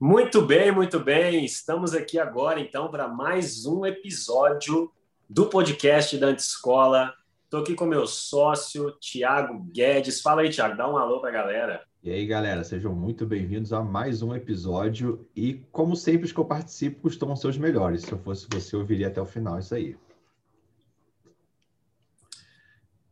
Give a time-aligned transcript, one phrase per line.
[0.00, 1.44] Muito bem, muito bem.
[1.44, 4.92] Estamos aqui agora, então, para mais um episódio
[5.28, 7.12] do podcast da Antescola.
[7.42, 10.20] Estou aqui com meu sócio, Tiago Guedes.
[10.20, 11.82] Fala aí, Tiago, dá um alô para a galera.
[12.00, 15.28] E aí, galera, sejam muito bem-vindos a mais um episódio.
[15.34, 18.02] E, como sempre, os que eu participo costumam ser os melhores.
[18.02, 19.96] Se eu fosse você, eu ouviria até o final isso aí.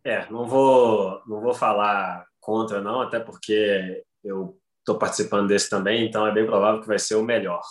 [0.05, 4.57] É, não vou, não vou falar contra, não, até porque eu
[4.87, 7.63] estou participando desse também, então é bem provável que vai ser o melhor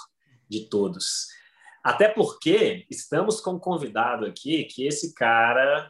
[0.50, 1.28] de todos.
[1.82, 5.90] Até porque estamos com um convidado aqui que esse cara,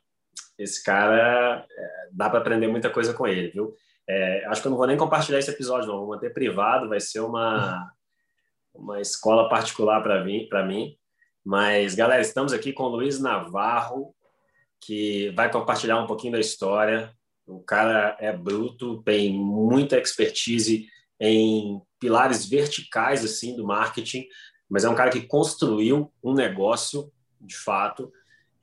[0.55, 3.73] esse cara, é, dá para aprender muita coisa com ele, viu?
[4.07, 5.97] É, acho que eu não vou nem compartilhar esse episódio, não.
[5.97, 7.91] Vou manter privado, vai ser uma,
[8.75, 10.95] uma escola particular para mim, mim.
[11.43, 14.13] Mas, galera, estamos aqui com o Luiz Navarro,
[14.79, 17.11] que vai compartilhar um pouquinho da história.
[17.47, 20.87] O cara é bruto, tem muita expertise
[21.19, 24.27] em pilares verticais assim do marketing,
[24.69, 28.11] mas é um cara que construiu um negócio de fato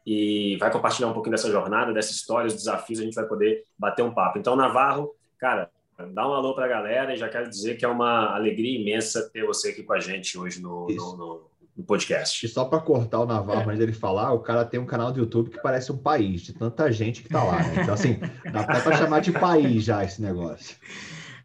[0.05, 3.65] e vai compartilhar um pouquinho dessa jornada, dessa história, os desafios, a gente vai poder
[3.79, 4.39] bater um papo.
[4.39, 5.71] Então, Navarro, cara,
[6.13, 9.31] dá um alô para a galera e já quero dizer que é uma alegria imensa
[9.33, 12.45] ter você aqui com a gente hoje no, no, no, no podcast.
[12.45, 13.65] E só para cortar o Navarro, é.
[13.67, 16.53] antes dele falar, o cara tem um canal do YouTube que parece um país, de
[16.53, 17.63] tanta gente que tá lá.
[17.63, 17.83] Né?
[17.83, 18.19] Então, assim,
[18.53, 20.77] dá até para chamar de país já esse negócio.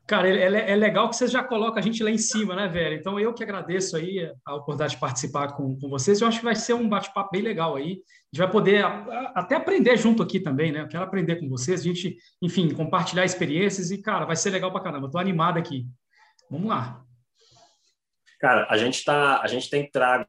[0.08, 2.96] Cara, é, é, legal que você já coloca a gente lá em cima, né, velho?
[2.96, 6.22] Então, eu que agradeço aí a oportunidade de participar com, com vocês.
[6.22, 7.92] Eu acho que vai ser um bate-papo bem legal aí.
[7.92, 10.80] A gente vai poder a, a, até aprender junto aqui também, né?
[10.80, 14.72] Eu quero aprender com vocês, a gente, enfim, compartilhar experiências e, cara, vai ser legal
[14.72, 15.08] pra caramba.
[15.08, 15.86] Eu tô animado aqui.
[16.50, 17.04] Vamos lá.
[18.40, 20.26] Cara, a gente tá, a gente tem trago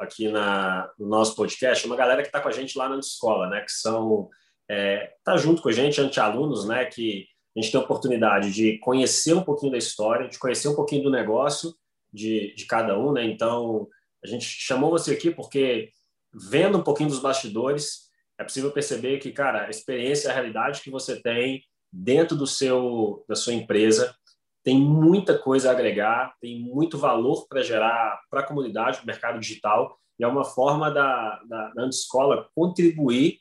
[0.00, 3.48] aqui na, no nosso podcast uma galera que está com a gente lá na escola,
[3.48, 3.60] né?
[3.60, 4.28] Que são
[4.68, 6.84] é, tá junto com a gente, anti-alunos, né?
[6.86, 7.24] Que
[7.58, 11.02] a gente tem a oportunidade de conhecer um pouquinho da história, de conhecer um pouquinho
[11.02, 11.74] do negócio
[12.12, 13.24] de, de cada um, né?
[13.24, 13.88] Então,
[14.22, 15.90] a gente chamou você aqui porque,
[16.32, 20.90] vendo um pouquinho dos bastidores, é possível perceber que, cara, a experiência, a realidade que
[20.90, 21.60] você tem
[21.92, 24.14] dentro do seu, da sua empresa
[24.62, 29.06] tem muita coisa a agregar, tem muito valor para gerar para a comunidade, para o
[29.06, 33.38] mercado digital, e é uma forma da, da, da escola contribuir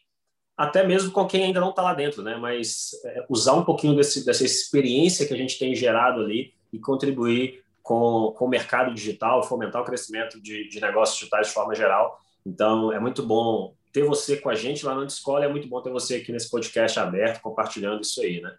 [0.58, 2.36] até mesmo com quem ainda não está lá dentro, né?
[2.36, 6.80] Mas é, usar um pouquinho desse, dessa experiência que a gente tem gerado ali e
[6.80, 11.76] contribuir com, com o mercado digital, fomentar o crescimento de, de negócios digitais de forma
[11.76, 12.20] geral.
[12.44, 15.82] Então, é muito bom ter você com a gente lá na escola, é muito bom
[15.82, 18.56] ter você aqui nesse podcast aberto, compartilhando isso aí, né?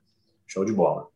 [0.46, 1.08] Show de bola.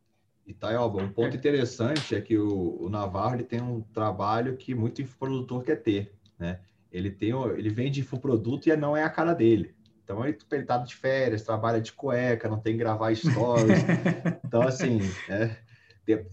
[0.45, 5.01] E Taioba, um ponto interessante é que o, o Navarro tem um trabalho que muito
[5.01, 6.59] infoprodutor quer ter, né?
[6.91, 9.73] Ele tem, ele vende infoproduto e não é a cara dele.
[10.13, 13.79] Então ele, ele tá de férias, trabalha de cueca, não tem que gravar stories.
[14.45, 15.55] então, assim, é,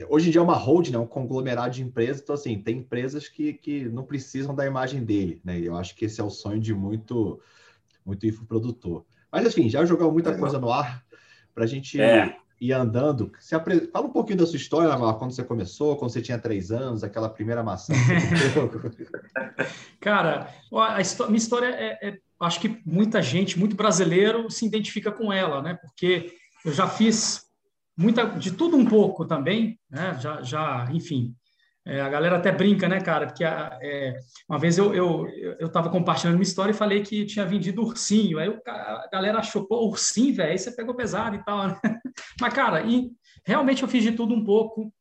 [0.08, 2.22] hoje em dia é uma holding, né, um conglomerado de empresas.
[2.22, 5.58] Então, assim, tem empresas que, que não precisam da imagem dele, né?
[5.58, 7.41] E eu acho que esse é o sonho de muito,
[8.04, 9.04] muito infoprodutor.
[9.32, 11.02] Mas, enfim, já jogou muita coisa no ar
[11.54, 12.36] para a gente é.
[12.60, 13.32] ir andando.
[13.38, 13.88] Se apre...
[13.92, 17.28] Fala um pouquinho da sua história, quando você começou, quando você tinha três anos, aquela
[17.28, 17.94] primeira maçã.
[20.00, 25.33] Cara, a minha história é, é acho que muita gente, muito brasileiro, se identifica com
[25.33, 25.75] ela, né?
[25.75, 26.33] Porque
[26.65, 27.43] eu já fiz
[27.97, 30.19] muita de tudo um pouco também, né?
[30.21, 31.34] Já, já enfim.
[31.87, 33.27] É, a galera até brinca, né, cara?
[33.27, 34.19] Porque é,
[34.49, 38.39] uma vez eu eu estava compartilhando uma história e falei que tinha vendido ursinho.
[38.39, 41.69] Aí a galera achou, pô, ursinho, velho, aí você pegou pesado e tal.
[41.83, 42.01] Né?
[42.41, 43.11] Mas, cara, e
[43.45, 44.93] realmente eu fiz de tudo um pouco.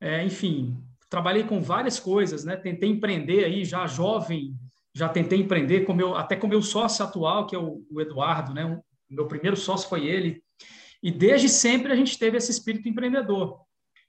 [0.00, 0.76] É, enfim,
[1.08, 2.56] trabalhei com várias coisas, né?
[2.56, 4.54] Tentei empreender aí já jovem,
[4.98, 8.52] já tentei empreender com meu, até com meu sócio atual, que é o, o Eduardo,
[8.52, 8.64] né?
[8.64, 10.42] O meu primeiro sócio foi ele.
[11.00, 13.60] E desde sempre a gente teve esse espírito empreendedor.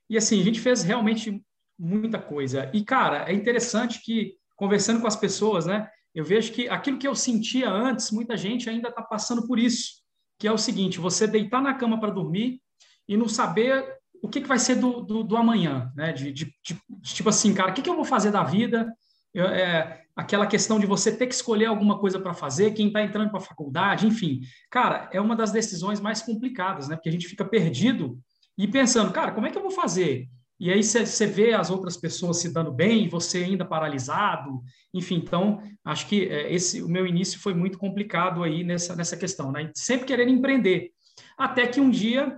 [0.10, 1.44] E assim, a gente fez realmente
[1.78, 2.72] muita coisa.
[2.74, 5.88] E, cara, é interessante que, conversando com as pessoas, né?
[6.16, 10.02] Eu vejo que aquilo que eu sentia antes, muita gente ainda está passando por isso.
[10.40, 12.60] Que é o seguinte: você deitar na cama para dormir
[13.08, 16.12] e não saber o que, que vai ser do, do, do amanhã, né?
[16.14, 18.92] De, de, de, tipo assim, cara, o que, que eu vou fazer da vida?
[19.34, 23.04] Eu, é, aquela questão de você ter que escolher alguma coisa para fazer, quem está
[23.04, 24.42] entrando para a faculdade, enfim.
[24.70, 26.96] Cara, é uma das decisões mais complicadas, né?
[26.96, 28.20] Porque a gente fica perdido
[28.58, 30.28] e pensando, cara, como é que eu vou fazer?
[30.60, 34.62] E aí você vê as outras pessoas se dando bem, você ainda paralisado,
[34.94, 35.16] enfim.
[35.16, 39.54] Então, acho que é, esse o meu início foi muito complicado aí nessa, nessa questão,
[39.54, 39.72] né?
[39.74, 40.92] Sempre querendo empreender.
[41.38, 42.38] Até que um dia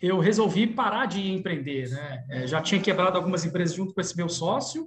[0.00, 2.24] eu resolvi parar de empreender, né?
[2.30, 4.86] É, já tinha quebrado algumas empresas junto com esse meu sócio,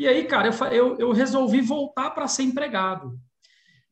[0.00, 3.20] e aí, cara, eu, eu, eu resolvi voltar para ser empregado.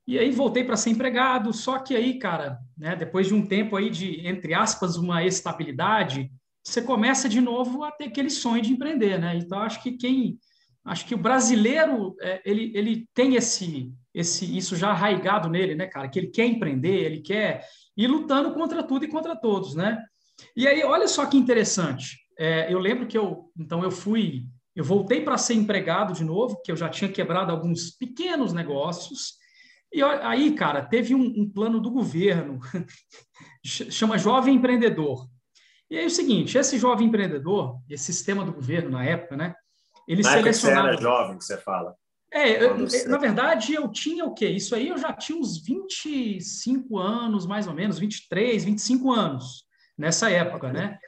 [0.07, 3.77] E aí voltei para ser empregado, só que aí, cara, né, depois de um tempo
[3.77, 6.33] aí de, entre aspas, uma estabilidade,
[6.65, 9.37] você começa de novo a ter aquele sonho de empreender, né?
[9.37, 10.39] Então, acho que quem
[10.83, 15.87] acho que o brasileiro é, ele, ele tem esse esse isso já arraigado nele, né,
[15.87, 16.09] cara?
[16.09, 20.03] Que ele quer empreender, ele quer ir lutando contra tudo e contra todos, né?
[20.57, 22.17] E aí, olha só que interessante.
[22.39, 24.47] É, eu lembro que eu então eu fui
[24.79, 29.35] eu voltei para ser empregado de novo, que eu já tinha quebrado alguns pequenos negócios.
[29.93, 32.61] E aí, cara, teve um, um plano do governo,
[33.67, 35.29] chama Jovem Empreendedor.
[35.91, 39.53] E aí é o seguinte, esse jovem empreendedor, esse sistema do governo na época, né?
[40.07, 40.89] Ele na selecionava...
[40.91, 41.97] Época você era jovem, que você fala.
[42.33, 42.77] É, eu,
[43.09, 44.49] na verdade, eu tinha o quê?
[44.49, 49.65] Isso aí eu já tinha uns 25 anos, mais ou menos, 23, 25 anos,
[49.97, 51.01] nessa época, né?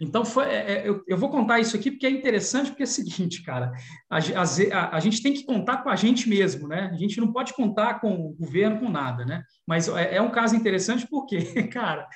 [0.00, 2.86] Então, foi, é, é, eu, eu, vou contar isso aqui porque é interessante, porque é
[2.86, 3.70] o seguinte, cara,
[4.08, 6.90] a, a, a, gente tem que contar com a gente mesmo, né?
[6.90, 9.44] A gente não pode contar com o governo, com nada, né?
[9.66, 11.38] Mas é, é um caso interessante porque,
[11.68, 12.08] cara,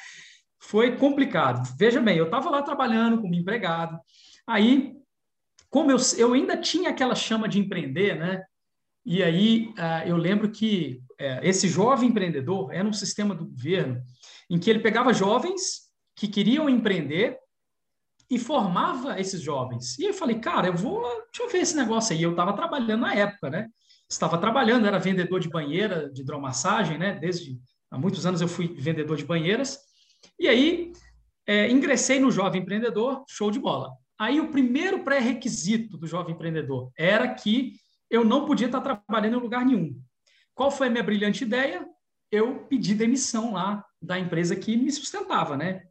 [0.58, 1.68] foi complicado.
[1.78, 3.98] Veja bem, eu estava lá trabalhando como empregado,
[4.46, 4.94] aí,
[5.68, 8.42] como eu, eu ainda tinha aquela chama de empreender, né?
[9.04, 14.02] E aí uh, eu lembro que uh, esse jovem empreendedor era um sistema do governo
[14.48, 15.84] em que ele pegava jovens
[16.16, 17.38] que queriam empreender
[18.34, 19.98] e formava esses jovens.
[19.98, 22.22] E eu falei, cara, eu vou, deixa eu ver esse negócio aí.
[22.22, 23.68] Eu estava trabalhando na época, né?
[24.10, 27.14] Estava trabalhando, era vendedor de banheira, de hidromassagem, né?
[27.14, 27.58] Desde
[27.90, 29.78] há muitos anos eu fui vendedor de banheiras.
[30.38, 30.92] E aí
[31.46, 33.92] é, ingressei no Jovem Empreendedor, show de bola.
[34.18, 37.74] Aí o primeiro pré-requisito do Jovem Empreendedor era que
[38.10, 39.96] eu não podia estar trabalhando em lugar nenhum.
[40.54, 41.86] Qual foi a minha brilhante ideia?
[42.30, 45.82] Eu pedi demissão lá da empresa que me sustentava, né?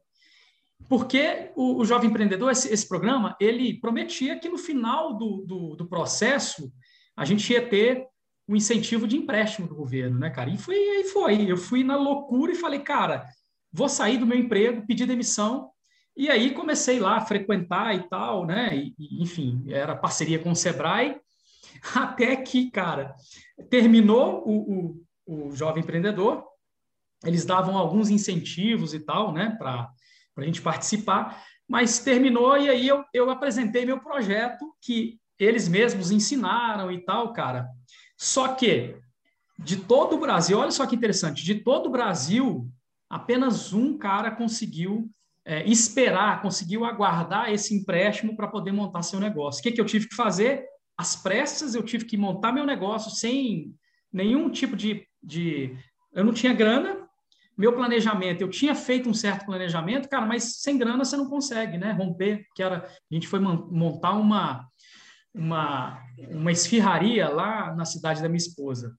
[0.90, 5.76] Porque o, o Jovem Empreendedor, esse, esse, programa, ele prometia que no final do, do,
[5.76, 6.72] do, processo
[7.16, 8.06] a gente ia ter
[8.48, 10.50] o um incentivo de empréstimo do governo, né, cara?
[10.50, 11.52] E foi, aí foi.
[11.52, 13.26] Eu fui na loucura e falei, cara,
[13.72, 15.70] vou sair do meu emprego, pedir demissão.
[16.16, 18.76] E aí comecei lá a frequentar e tal, né?
[18.76, 21.18] E, enfim, era parceria com o Sebrae,
[21.96, 23.16] até que, cara,
[23.70, 26.44] terminou o, o, o Jovem Empreendedor,
[27.24, 29.90] eles davam alguns incentivos e tal, né, para
[30.38, 36.12] a gente participar, mas terminou e aí eu, eu apresentei meu projeto que eles mesmos
[36.12, 37.68] ensinaram e tal, cara.
[38.18, 38.96] Só que
[39.60, 42.70] de todo o Brasil, olha só que interessante, de todo o Brasil,
[43.10, 45.10] apenas um cara conseguiu
[45.46, 49.60] é, esperar, conseguiu aguardar esse empréstimo para poder montar seu negócio.
[49.60, 50.66] O que, que eu tive que fazer?
[50.98, 53.74] Às pressas, eu tive que montar meu negócio sem
[54.12, 55.76] nenhum tipo de, de.
[56.14, 57.03] Eu não tinha grana,
[57.58, 61.78] meu planejamento, eu tinha feito um certo planejamento, cara, mas sem grana você não consegue,
[61.78, 61.92] né?
[61.92, 62.78] Romper, que era.
[62.78, 64.68] A gente foi montar uma,
[65.34, 68.96] uma, uma esfirraria lá na cidade da minha esposa.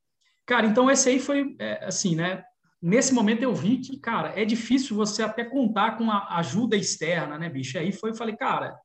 [0.46, 2.44] Cara, então esse aí foi, é, assim, né?
[2.84, 7.38] nesse momento eu vi que, cara, é difícil você até contar com a ajuda externa,
[7.38, 7.78] né, bicho?
[7.78, 8.78] Aí foi, falei, cara,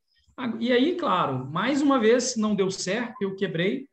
[0.57, 3.88] e aí, claro, mais uma vez não deu certo, eu quebrei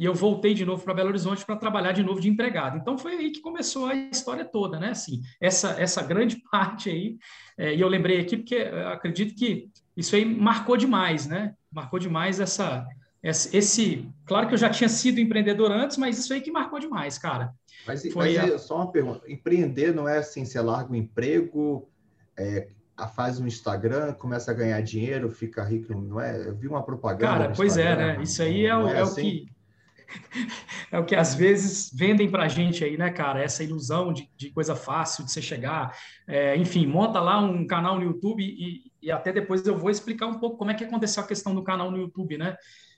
[0.00, 2.78] e eu voltei de novo para Belo Horizonte para trabalhar de novo de empregado.
[2.78, 4.92] Então foi aí que começou a história toda, né?
[4.92, 7.18] Assim, essa essa grande parte aí,
[7.58, 8.56] é, e eu lembrei aqui porque
[8.86, 11.54] acredito que isso aí marcou demais, né?
[11.70, 12.86] Marcou demais essa
[13.22, 17.18] esse, claro que eu já tinha sido empreendedor antes, mas isso aí que marcou demais,
[17.18, 17.52] cara.
[17.86, 18.58] Mas, Foi mas a...
[18.58, 21.86] só uma pergunta: empreender não é assim, você larga o emprego,
[22.38, 22.68] é,
[23.14, 26.48] faz um Instagram, começa a ganhar dinheiro, fica rico, não é?
[26.48, 27.32] Eu vi uma propaganda.
[27.32, 28.22] Cara, pois é, né?
[28.22, 29.20] Isso aí é, o, é, é assim?
[29.20, 29.59] o que.
[30.90, 33.42] É o que às vezes vendem para a gente aí, né, cara?
[33.42, 35.96] Essa ilusão de, de coisa fácil de você chegar.
[36.26, 40.26] É, enfim, monta lá um canal no YouTube e, e até depois eu vou explicar
[40.26, 42.56] um pouco como é que aconteceu a questão do canal no YouTube, né?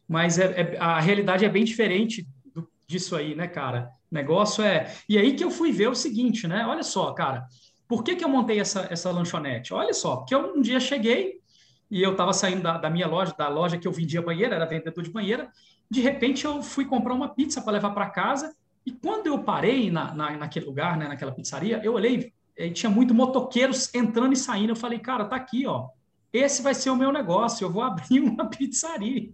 [0.09, 3.90] Mas é, é a realidade é bem diferente do, disso aí, né, cara?
[4.11, 4.92] O negócio é.
[5.09, 6.66] E aí que eu fui ver o seguinte, né?
[6.66, 7.47] Olha só, cara.
[7.87, 9.75] Por que, que eu montei essa, essa lanchonete?
[9.75, 11.42] Olha só, porque eu um dia cheguei
[11.90, 14.64] e eu estava saindo da, da, minha loja, da loja que eu vendia banheira, era
[14.64, 15.50] vendedor de banheira.
[15.93, 18.57] De repente eu fui comprar uma pizza para levar para casa.
[18.87, 22.89] E quando eu parei na, na, naquele lugar, né, naquela pizzaria, eu olhei e tinha
[22.89, 24.71] muito motoqueiros entrando e saindo.
[24.71, 25.91] Eu falei, cara, tá aqui, ó.
[26.33, 27.63] Esse vai ser o meu negócio.
[27.63, 29.31] Eu vou abrir uma pizzaria.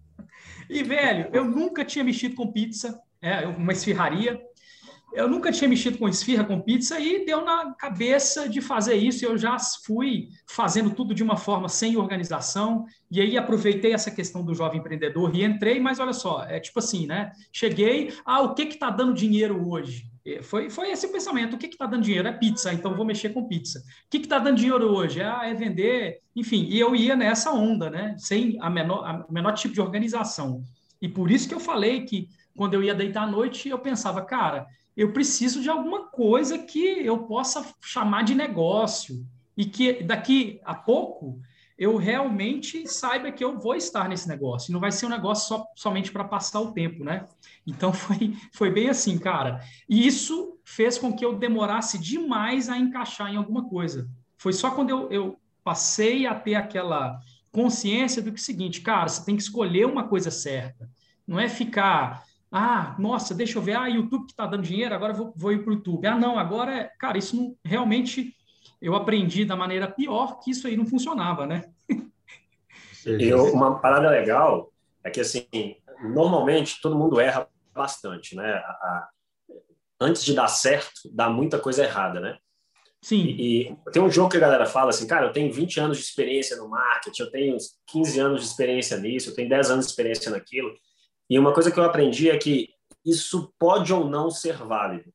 [0.69, 4.41] E, velho, eu nunca tinha mexido com pizza, é, uma esfirraria.
[5.13, 9.25] Eu nunca tinha mexido com esfirra, com pizza, e deu na cabeça de fazer isso.
[9.25, 14.45] Eu já fui fazendo tudo de uma forma sem organização, e aí aproveitei essa questão
[14.45, 17.33] do jovem empreendedor e entrei, mas olha só, é tipo assim, né?
[17.53, 20.11] Cheguei, ah, o que que está dando dinheiro hoje?
[20.43, 21.55] Foi, foi esse o pensamento.
[21.55, 22.29] O que está dando dinheiro?
[22.29, 23.79] É pizza, então vou mexer com pizza.
[23.79, 25.23] O que está dando dinheiro hoje?
[25.23, 26.67] Ah, é vender, enfim.
[26.69, 28.15] E eu ia nessa onda, né?
[28.19, 30.63] Sem a menor, a menor tipo de organização.
[31.01, 34.21] E por isso que eu falei que quando eu ia deitar à noite, eu pensava,
[34.23, 34.67] cara,
[34.99, 39.25] eu preciso de alguma coisa que eu possa chamar de negócio.
[39.57, 41.41] E que daqui a pouco
[41.79, 44.73] eu realmente saiba que eu vou estar nesse negócio.
[44.73, 47.29] Não vai ser um negócio só, somente para passar o tempo, né?
[47.65, 49.61] Então foi, foi bem assim, cara.
[49.89, 54.11] E isso fez com que eu demorasse demais a encaixar em alguma coisa.
[54.37, 57.21] Foi só quando eu, eu passei a ter aquela
[57.53, 60.91] consciência do que é o seguinte, cara, você tem que escolher uma coisa certa.
[61.25, 65.13] Não é ficar, ah, nossa, deixa eu ver, ah, YouTube que está dando dinheiro, agora
[65.13, 66.07] vou, vou ir para o YouTube.
[66.07, 68.35] Ah, não, agora, é, cara, isso não, realmente
[68.81, 71.71] eu aprendi da maneira pior que isso aí não funcionava, né?
[73.53, 74.73] Uma parada legal
[75.05, 75.47] é que, assim,
[76.03, 78.55] normalmente todo mundo erra bastante, né?
[78.55, 79.09] A, a,
[80.01, 82.39] antes de dar certo, dá muita coisa errada, né?
[83.01, 83.25] Sim.
[83.25, 85.99] E, e, tem um jogo que a galera fala assim, cara, eu tenho 20 anos
[85.99, 89.87] de experiência no marketing, eu tenho 15 anos de experiência nisso, eu tenho 10 anos
[89.87, 90.75] de experiência naquilo.
[91.29, 92.71] E uma coisa que eu aprendi é que
[93.05, 95.13] isso pode ou não ser válido.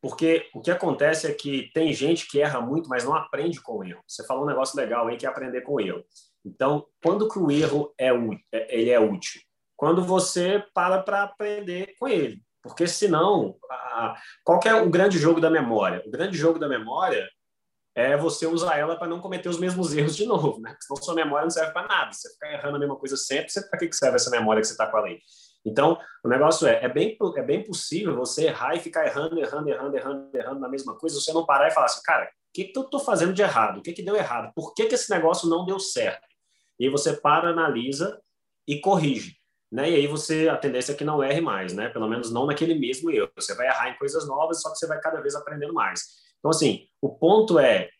[0.00, 3.78] Porque o que acontece é que tem gente que erra muito, mas não aprende com
[3.78, 4.02] o erro.
[4.06, 6.04] Você falou um negócio legal aí que é aprender com o erro.
[6.44, 8.10] Então, quando que o erro é,
[8.52, 9.40] é ele é útil?
[9.76, 12.40] Quando você para para aprender com ele.
[12.62, 14.14] Porque senão, a,
[14.44, 16.02] qual é o grande jogo da memória?
[16.06, 17.28] O grande jogo da memória
[17.96, 20.76] é você usar ela para não cometer os mesmos erros de novo, né?
[20.80, 22.12] Senão sua memória não serve para nada.
[22.12, 24.86] Você ficar errando a mesma coisa sempre, para que serve essa memória que você está
[24.86, 25.18] com a lei?
[25.64, 29.70] Então, o negócio é, é bem, é bem possível você errar e ficar errando, errando,
[29.70, 32.64] errando, errando, errando na mesma coisa, você não parar e falar assim, cara, o que,
[32.64, 33.78] que eu estou fazendo de errado?
[33.78, 34.52] O que, que deu errado?
[34.54, 36.26] Por que, que esse negócio não deu certo?
[36.78, 38.20] E aí você para, analisa
[38.68, 39.36] e corrige.
[39.72, 39.90] Né?
[39.90, 41.88] E aí você, a tendência é que não erre mais, né?
[41.88, 43.30] Pelo menos não naquele mesmo erro.
[43.34, 46.25] Você vai errar em coisas novas, só que você vai cada vez aprendendo mais.
[46.46, 47.90] Então, assim, o ponto é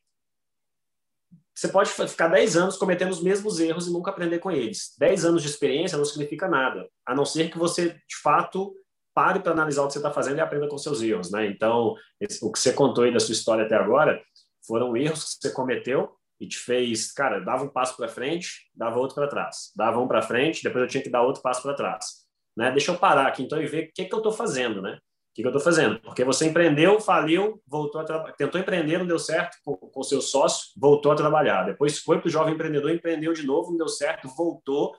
[1.52, 4.94] você pode ficar 10 anos cometendo os mesmos erros e nunca aprender com eles.
[4.98, 8.72] 10 anos de experiência não significa nada, a não ser que você, de fato,
[9.12, 11.32] pare para analisar o que você está fazendo e aprenda com seus erros.
[11.32, 11.46] Né?
[11.46, 14.22] Então, esse, o que você contou aí da sua história até agora
[14.64, 19.00] foram erros que você cometeu e te fez, cara, dava um passo para frente, dava
[19.00, 19.72] outro para trás.
[19.74, 22.26] Dava um para frente, depois eu tinha que dar outro passo para trás.
[22.56, 22.70] Né?
[22.70, 24.98] Deixa eu parar aqui então e ver o que, que eu estou fazendo, né?
[25.36, 26.00] Que, que eu estou fazendo?
[26.00, 30.68] Porque você empreendeu, faliu, voltou a tentou empreender, não deu certo com, com seu sócio,
[30.76, 31.64] voltou a trabalhar.
[31.64, 34.96] Depois foi para o jovem empreendedor, empreendeu de novo, não deu certo, voltou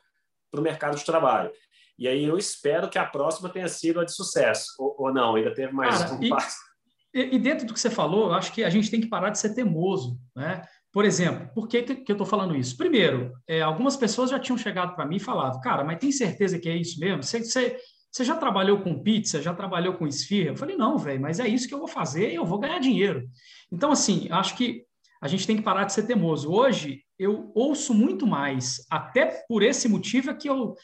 [0.52, 1.52] para o mercado de trabalho.
[1.98, 4.68] E aí eu espero que a próxima tenha sido a de sucesso.
[4.78, 6.58] Ou, ou não, ainda teve mais Cara, um e, passo.
[7.12, 9.40] E, dentro do que você falou, eu acho que a gente tem que parar de
[9.40, 10.62] ser teimoso, né?
[10.94, 12.78] Por exemplo, por que, que eu estou falando isso?
[12.78, 16.60] Primeiro, é, algumas pessoas já tinham chegado para mim e falado, cara, mas tem certeza
[16.60, 17.24] que é isso mesmo?
[17.24, 17.78] Você, você,
[18.18, 19.42] você já trabalhou com pizza?
[19.42, 20.50] Já trabalhou com esfirra?
[20.50, 22.80] Eu falei, não, velho, mas é isso que eu vou fazer e eu vou ganhar
[22.80, 23.30] dinheiro.
[23.72, 24.84] Então, assim, acho que
[25.22, 26.52] a gente tem que parar de ser teimoso.
[26.52, 30.76] Hoje, eu ouço muito mais, até por esse motivo é que eu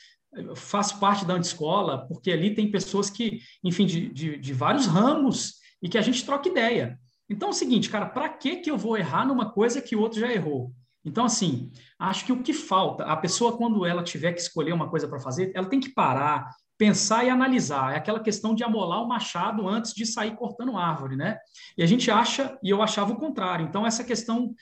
[0.56, 5.56] faço parte da escola, porque ali tem pessoas que, enfim, de, de, de, vários ramos
[5.82, 7.00] e que a gente troca ideia.
[7.30, 10.02] Então é o seguinte, cara, para que que eu vou errar numa coisa que o
[10.02, 10.72] outro já errou?
[11.06, 14.90] Então, assim, acho que o que falta, a pessoa, quando ela tiver que escolher uma
[14.90, 16.50] coisa para fazer, ela tem que parar,
[16.84, 17.94] pensar e analisar.
[17.94, 21.38] É aquela questão de amolar o machado antes de sair cortando árvore, né?
[21.78, 23.66] E a gente acha, e eu achava o contrário.
[23.66, 24.54] Então, essa questão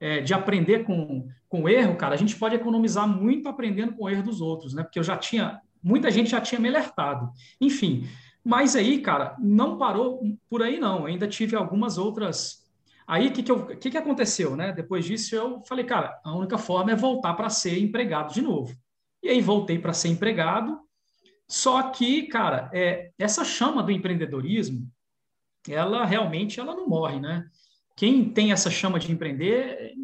[0.00, 4.08] é, de aprender com, com erro, cara, a gente pode economizar muito aprendendo com o
[4.08, 4.82] erro dos outros, né?
[4.82, 7.30] Porque eu já tinha, muita gente já tinha me alertado.
[7.60, 8.08] Enfim,
[8.42, 11.00] mas aí, cara, não parou por aí, não.
[11.00, 12.66] Eu ainda tive algumas outras.
[13.06, 14.72] Aí, o que, que, que, que aconteceu, né?
[14.72, 18.74] Depois disso, eu falei, cara, a única forma é voltar para ser empregado de novo.
[19.22, 20.87] E aí, voltei para ser empregado
[21.48, 24.86] só que, cara, é, essa chama do empreendedorismo,
[25.68, 27.48] ela realmente ela não morre, né?
[27.96, 29.94] Quem tem essa chama de empreender,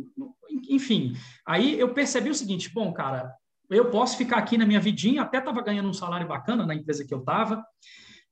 [0.69, 1.15] enfim,
[1.47, 3.33] aí eu percebi o seguinte, bom, cara,
[3.71, 7.05] eu posso ficar aqui na minha vidinha, até estava ganhando um salário bacana na empresa
[7.05, 7.65] que eu estava,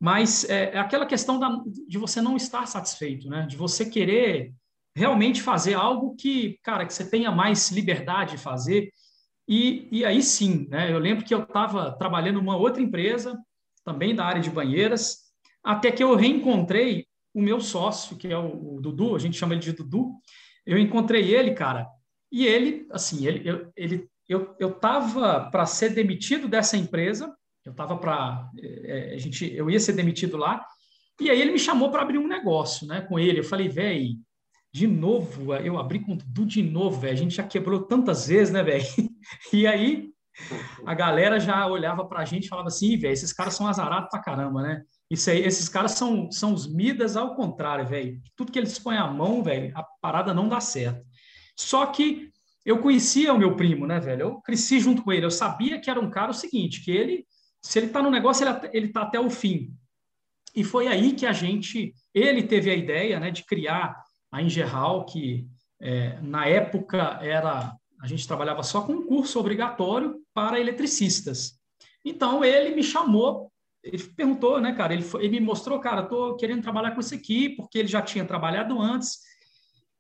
[0.01, 3.47] mas é, é aquela questão da, de você não estar satisfeito, né?
[3.47, 4.53] De você querer
[4.97, 8.91] realmente fazer algo que, cara, que você tenha mais liberdade de fazer,
[9.49, 10.93] e, e aí sim, né?
[10.93, 13.39] Eu lembro que eu estava trabalhando numa outra empresa,
[13.85, 15.19] também da área de banheiras,
[15.63, 19.55] até que eu reencontrei o meu sócio, que é o, o Dudu, a gente chama
[19.55, 20.13] ele de Dudu.
[20.65, 21.89] Eu encontrei ele, cara,
[22.31, 27.35] e ele, assim, ele, eu, ele, eu, eu tava para ser demitido dessa empresa,
[27.65, 30.65] eu tava para, é, a gente, eu ia ser demitido lá,
[31.21, 33.41] e aí ele me chamou para abrir um negócio, né, com ele.
[33.41, 34.17] Eu falei, velho,
[34.73, 37.13] de novo, eu abri com de novo, velho.
[37.13, 38.85] A gente já quebrou tantas vezes, né, velho?
[39.53, 40.11] E aí
[40.87, 44.09] a galera já olhava para a gente e falava assim, velho, esses caras são azarados
[44.11, 44.83] pra caramba, né?
[45.11, 48.21] Isso aí, esses caras são, são os Midas ao contrário, velho.
[48.35, 51.05] Tudo que eles põem a mão, velho, a parada não dá certo.
[51.55, 52.31] Só que
[52.65, 54.23] eu conhecia o meu primo, né, velho?
[54.23, 55.27] Eu cresci junto com ele.
[55.27, 57.27] Eu sabia que era um cara o seguinte, que ele,
[57.61, 59.75] se ele tá no negócio, ele, ele tá até o fim.
[60.55, 64.02] E foi aí que a gente, ele teve a ideia, né, de criar
[64.33, 65.47] a Ingeral, que
[65.81, 71.61] é, na época era a gente trabalhava só com curso obrigatório para eletricistas.
[72.05, 76.37] Então, ele me chamou, ele perguntou, né, cara, ele, foi, ele me mostrou, cara, estou
[76.37, 79.21] querendo trabalhar com isso aqui, porque ele já tinha trabalhado antes,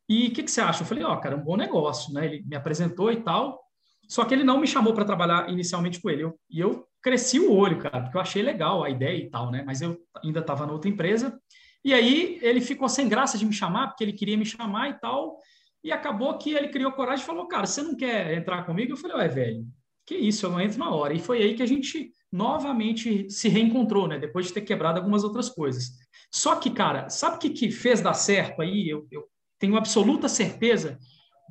[0.09, 0.83] e o que, que, você acha?
[0.83, 2.27] Eu falei, ó, oh, cara, é um bom negócio, né?
[2.27, 3.62] Ele me apresentou e tal,
[4.09, 6.25] só que ele não me chamou para trabalhar inicialmente com ele.
[6.25, 9.51] Eu, e eu cresci o olho, cara, porque eu achei legal a ideia e tal,
[9.51, 9.62] né?
[9.65, 11.41] Mas eu ainda estava na outra empresa.
[11.85, 14.95] E aí ele ficou sem graça de me chamar, porque ele queria me chamar e
[15.01, 15.39] tal.
[15.83, 18.93] E acabou que ele criou coragem e falou, cara, você não quer entrar comigo?
[18.93, 19.67] Eu falei, ué, velho,
[20.07, 21.12] que isso, eu não entro na hora.
[21.12, 24.19] E foi aí que a gente novamente se reencontrou, né?
[24.19, 25.91] Depois de ter quebrado algumas outras coisas.
[26.31, 28.89] Só que, cara, sabe o que, que fez dar certo aí?
[28.89, 29.25] Eu, eu
[29.59, 30.99] tenho absoluta certeza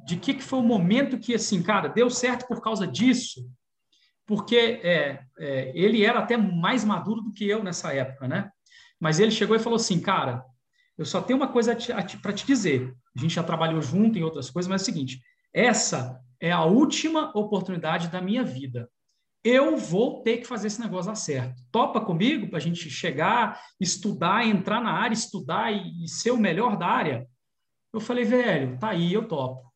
[0.06, 3.48] de que, que foi o momento que, assim, cara, deu certo por causa disso,
[4.26, 8.50] porque é, é, ele era até mais maduro do que eu nessa época, né?
[9.01, 10.46] Mas ele chegou e falou assim, cara,
[10.96, 11.75] eu só tenho uma coisa
[12.22, 12.96] para te dizer.
[13.17, 15.20] A gente já trabalhou junto em outras coisas, mas é o seguinte:
[15.51, 18.88] essa é a última oportunidade da minha vida.
[19.43, 21.63] Eu vou ter que fazer esse negócio dar certo.
[21.72, 26.38] Topa comigo para a gente chegar, estudar, entrar na área, estudar e, e ser o
[26.38, 27.27] melhor da área?
[27.91, 29.71] Eu falei, velho, tá aí, eu topo.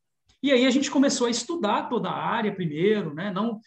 [0.45, 3.31] E aí a gente começou a estudar toda a área primeiro, né?
[3.33, 3.59] Não,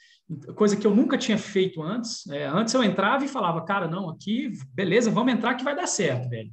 [0.54, 2.25] coisa que eu nunca tinha feito antes.
[2.28, 5.88] É, antes eu entrava e falava, cara, não, aqui, beleza, vamos entrar que vai dar
[5.88, 6.52] certo, velho.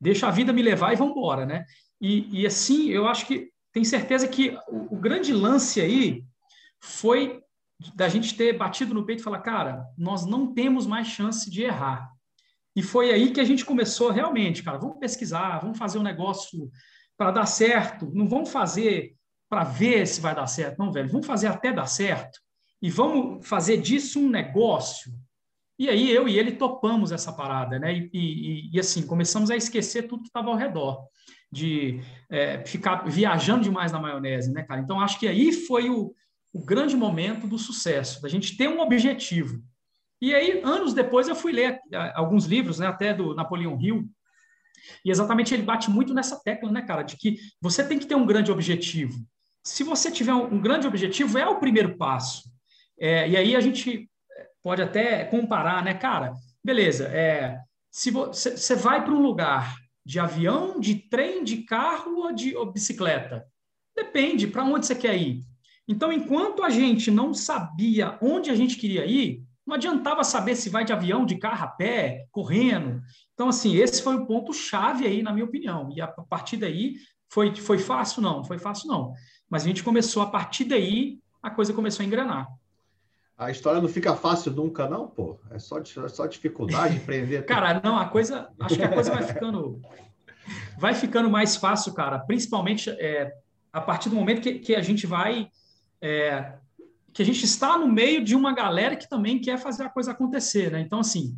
[0.00, 1.64] Deixa a vida me levar e vamos embora, né?
[2.00, 6.24] E, e assim, eu acho que tem certeza que o, o grande lance aí
[6.80, 7.40] foi
[7.94, 11.62] da gente ter batido no peito e falar, cara, nós não temos mais chance de
[11.62, 12.10] errar.
[12.74, 16.68] E foi aí que a gente começou realmente, cara, vamos pesquisar, vamos fazer um negócio
[17.16, 19.14] para dar certo, não vamos fazer
[19.52, 22.40] para ver se vai dar certo, não, velho, vamos fazer até dar certo
[22.80, 25.12] e vamos fazer disso um negócio.
[25.78, 27.92] E aí eu e ele topamos essa parada, né?
[27.92, 31.06] E, e, e assim, começamos a esquecer tudo que estava ao redor,
[31.52, 34.80] de é, ficar viajando demais na maionese, né, cara?
[34.80, 36.14] Então acho que aí foi o,
[36.50, 39.62] o grande momento do sucesso, da gente ter um objetivo.
[40.18, 41.78] E aí, anos depois, eu fui ler
[42.14, 44.08] alguns livros, né, até do Napoleão Hill,
[45.04, 48.14] e exatamente ele bate muito nessa tecla, né, cara, de que você tem que ter
[48.14, 49.30] um grande objetivo
[49.64, 52.50] se você tiver um, grande objetivo, é o primeiro passo.
[52.98, 54.08] É, e aí a gente
[54.62, 56.32] pode até comparar, né, cara?
[56.64, 57.58] Beleza, é,
[57.90, 62.70] se você vai para um lugar de avião, de trem, de carro ou de ou
[62.72, 63.44] bicicleta,
[63.94, 65.42] depende para onde você quer ir.
[65.86, 70.68] Então, enquanto a gente não sabia onde a gente queria ir, não adiantava saber se
[70.68, 73.00] vai de avião, de carro, a pé, correndo.
[73.34, 75.90] Então, assim, esse foi o ponto chave aí, na minha opinião.
[75.94, 76.94] E a partir daí,
[77.32, 78.22] foi, foi fácil?
[78.22, 79.12] Não, foi fácil não.
[79.52, 82.48] Mas a gente começou, a partir daí, a coisa começou a engrenar.
[83.36, 85.38] A história não fica fácil nunca, não, pô.
[85.50, 87.44] É só, é só dificuldade empreender.
[87.44, 88.48] cara, não, a coisa.
[88.58, 89.78] Acho que a coisa vai ficando.
[90.78, 92.18] Vai ficando mais fácil, cara.
[92.20, 93.30] Principalmente é,
[93.70, 95.50] a partir do momento que, que a gente vai.
[96.00, 96.54] É,
[97.12, 100.12] que a gente está no meio de uma galera que também quer fazer a coisa
[100.12, 100.80] acontecer, né?
[100.80, 101.36] Então, assim,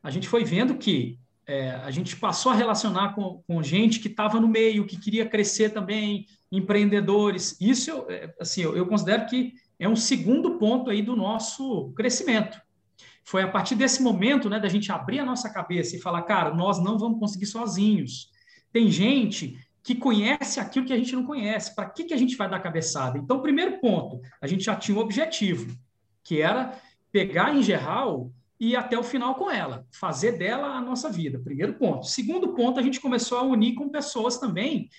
[0.00, 4.08] a gente foi vendo que é, a gente passou a relacionar com, com gente que
[4.08, 7.56] estava no meio, que queria crescer também, empreendedores.
[7.58, 11.90] Isso, eu, é, assim, eu, eu considero que é um segundo ponto aí do nosso
[11.96, 12.60] crescimento.
[13.24, 16.54] Foi a partir desse momento, né, da gente abrir a nossa cabeça e falar, cara,
[16.54, 18.30] nós não vamos conseguir sozinhos.
[18.70, 21.74] Tem gente que conhece aquilo que a gente não conhece.
[21.74, 23.16] Para que, que a gente vai dar cabeçada?
[23.16, 25.74] Então, primeiro ponto, a gente já tinha um objetivo,
[26.22, 26.78] que era
[27.10, 28.30] pegar em geral
[28.60, 31.38] e até o final com ela, fazer dela a nossa vida.
[31.38, 32.06] Primeiro ponto.
[32.06, 34.90] Segundo ponto, a gente começou a unir com pessoas também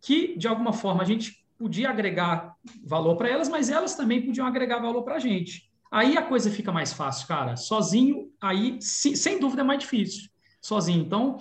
[0.00, 4.46] que, de alguma forma, a gente podia agregar valor para elas, mas elas também podiam
[4.46, 5.70] agregar valor para a gente.
[5.90, 7.56] Aí a coisa fica mais fácil, cara.
[7.56, 10.28] Sozinho, aí, sem dúvida, é mais difícil.
[10.60, 11.00] Sozinho.
[11.00, 11.38] Então,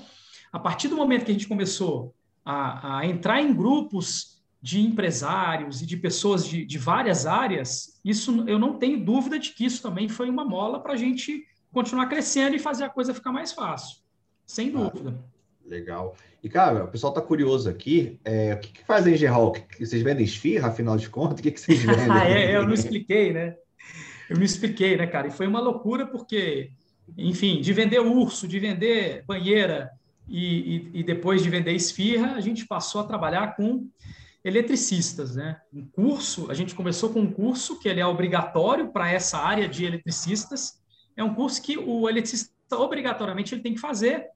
[0.51, 2.13] a partir do momento que a gente começou
[2.45, 8.45] a, a entrar em grupos de empresários e de pessoas de, de várias áreas, isso
[8.47, 12.07] eu não tenho dúvida de que isso também foi uma mola para a gente continuar
[12.07, 13.97] crescendo e fazer a coisa ficar mais fácil.
[14.45, 15.19] Sem dúvida.
[15.19, 15.33] Ah.
[15.65, 16.15] Legal.
[16.43, 18.19] E, cara, o pessoal tá curioso aqui.
[18.23, 19.55] É, o que, que faz a Engerhol?
[19.79, 21.39] Vocês vendem esfirra, afinal de contas?
[21.39, 22.11] O que, que vocês vendem?
[22.11, 23.55] ah, é, eu não expliquei, né?
[24.29, 25.27] Eu não expliquei, né, cara?
[25.27, 26.71] E foi uma loucura porque,
[27.17, 29.89] enfim, de vender urso, de vender banheira
[30.27, 33.87] e, e, e depois de vender esfirra, a gente passou a trabalhar com
[34.43, 35.61] eletricistas, né?
[35.73, 39.67] Um curso, a gente começou com um curso que ele é obrigatório para essa área
[39.67, 40.82] de eletricistas.
[41.15, 44.27] É um curso que o eletricista obrigatoriamente ele tem que fazer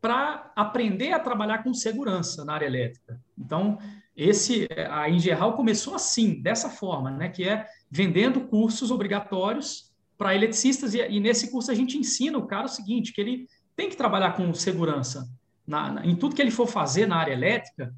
[0.00, 3.18] para aprender a trabalhar com segurança na área elétrica.
[3.38, 3.78] Então,
[4.14, 10.94] esse a Ingeral começou assim, dessa forma, né, que é vendendo cursos obrigatórios para eletricistas
[10.94, 13.96] e, e, nesse curso a gente ensina o cara o seguinte, que ele tem que
[13.96, 15.28] trabalhar com segurança
[15.66, 17.92] na, na, em tudo que ele for fazer na área elétrica,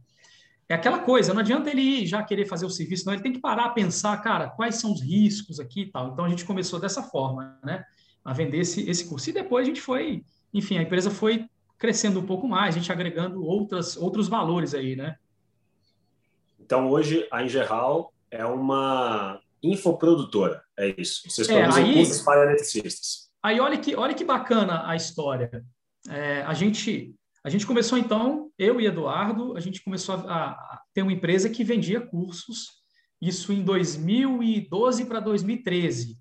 [0.69, 3.41] é aquela coisa, não adianta ele já querer fazer o serviço, não, ele tem que
[3.41, 6.13] parar, pensar, cara, quais são os riscos aqui e tal.
[6.13, 7.85] Então a gente começou dessa forma, né?
[8.27, 9.31] A vender esse, esse curso.
[9.31, 11.47] E depois a gente foi, enfim, a empresa foi
[11.79, 15.17] crescendo um pouco mais, a gente agregando outras, outros valores aí, né?
[16.59, 21.23] Então hoje a Ingeral é uma infoprodutora, é isso.
[21.29, 23.31] Vocês é, produzem aí, cursos para eletricistas.
[23.43, 25.65] Aí olha que, olha que bacana a história.
[26.09, 27.15] É, a gente
[27.47, 31.49] a gente começou então, eu e Eduardo, a gente começou a, a ter uma empresa
[31.49, 32.83] que vendia cursos,
[33.23, 36.19] isso em 2012 para 2013.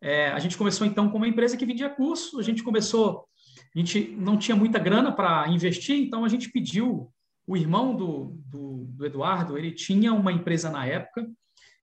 [0.00, 3.24] É, a gente começou então com uma empresa que vendia curso, a gente começou,
[3.74, 7.12] a gente não tinha muita grana para investir, então a gente pediu,
[7.46, 11.26] o irmão do, do, do Eduardo, ele tinha uma empresa na época,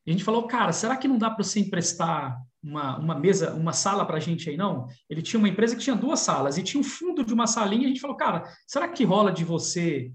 [0.06, 3.54] e a gente falou, cara, será que não dá para você emprestar uma, uma mesa,
[3.54, 4.88] uma sala para a gente aí, não?
[5.10, 7.86] Ele tinha uma empresa que tinha duas salas e tinha um fundo de uma salinha.
[7.86, 10.12] A gente falou, cara, será que rola de você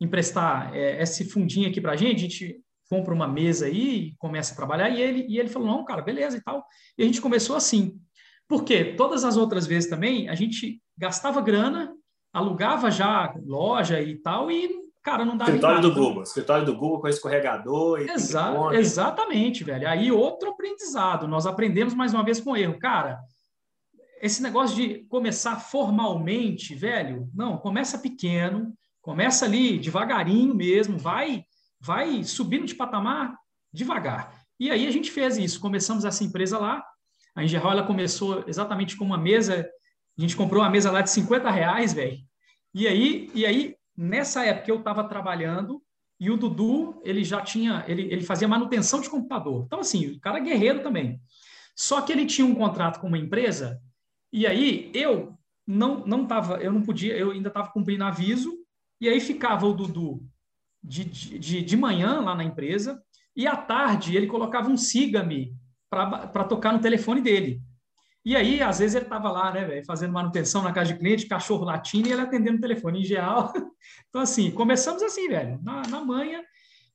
[0.00, 2.16] emprestar é, esse fundinho aqui para a gente?
[2.16, 4.88] A gente compra uma mesa aí e começa a trabalhar.
[4.88, 6.64] E ele, e ele falou, não, cara, beleza e tal.
[6.96, 7.98] E a gente começou assim.
[8.48, 11.92] Porque todas as outras vezes também a gente gastava grana,
[12.32, 14.70] alugava já loja e tal, e
[15.02, 19.86] cara, não dá Escritório do Google, escritório do Google com escorregador e Exa Exatamente, velho.
[19.86, 22.78] Aí outro aprendizado, nós aprendemos mais uma vez com erro.
[22.78, 23.20] Cara,
[24.20, 31.44] esse negócio de começar formalmente, velho, não, começa pequeno, começa ali devagarinho mesmo, vai
[31.80, 33.36] vai subindo de patamar
[33.72, 34.44] devagar.
[34.58, 36.82] E aí a gente fez isso, começamos essa empresa lá,
[37.34, 39.68] a Ingeral, ela começou exatamente com uma mesa,
[40.16, 42.18] a gente comprou uma mesa lá de 50 reais, velho,
[42.74, 45.82] e aí, e aí Nessa época eu estava trabalhando
[46.20, 49.64] e o Dudu, ele já tinha, ele, ele fazia manutenção de computador.
[49.66, 51.20] Então, assim, o cara é guerreiro também.
[51.74, 53.82] Só que ele tinha um contrato com uma empresa
[54.32, 55.36] e aí eu
[55.66, 58.56] não não tava, eu não podia, eu ainda estava cumprindo aviso
[59.00, 60.24] e aí ficava o Dudu
[60.82, 63.02] de, de, de manhã lá na empresa
[63.36, 65.54] e à tarde ele colocava um siga-me
[65.90, 67.60] para tocar no telefone dele.
[68.24, 71.26] E aí, às vezes, ele estava lá, né, véio, fazendo manutenção na casa de cliente,
[71.26, 73.52] cachorro latindo e ele atendendo o telefone em geral.
[74.08, 76.42] Então, assim, começamos assim, velho, na, na manhã.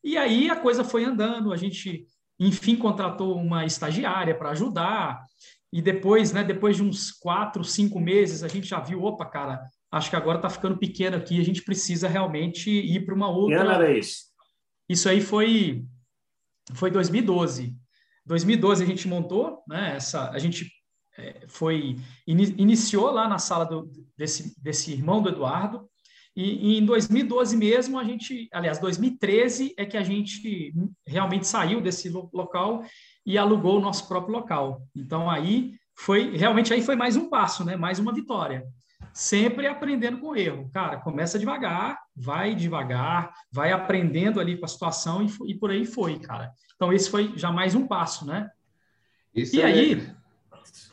[0.04, 2.06] E aí a coisa foi andando, a gente,
[2.40, 5.24] enfim, contratou uma estagiária para ajudar.
[5.72, 9.64] E depois, né, depois de uns quatro, cinco meses, a gente já viu, opa, cara,
[9.94, 13.58] acho que agora está ficando pequeno aqui, a gente precisa realmente ir para uma outra.
[13.58, 14.24] Que ano era isso?
[14.90, 15.86] Isso aí foi,
[16.74, 17.76] foi 2012.
[18.26, 19.96] 2012 a gente montou, né?
[19.96, 20.72] Essa, a gente
[21.18, 25.88] é, foi iniciou lá na sala do, desse, desse irmão do Eduardo,
[26.36, 30.74] e, e, em 2012 mesmo, a gente, aliás, 2013 é que a gente
[31.06, 32.84] realmente saiu desse local
[33.24, 34.82] e alugou o nosso próprio local.
[34.96, 37.76] Então aí foi realmente aí foi mais um passo, né?
[37.76, 38.66] Mais uma vitória.
[39.14, 40.70] Sempre aprendendo com erro.
[40.74, 45.86] Cara, começa devagar, vai devagar, vai aprendendo ali com a situação e, e por aí
[45.86, 46.52] foi, cara.
[46.76, 48.50] Então esse foi já mais um passo, né?
[49.36, 49.66] Isso e é...
[49.66, 50.14] aí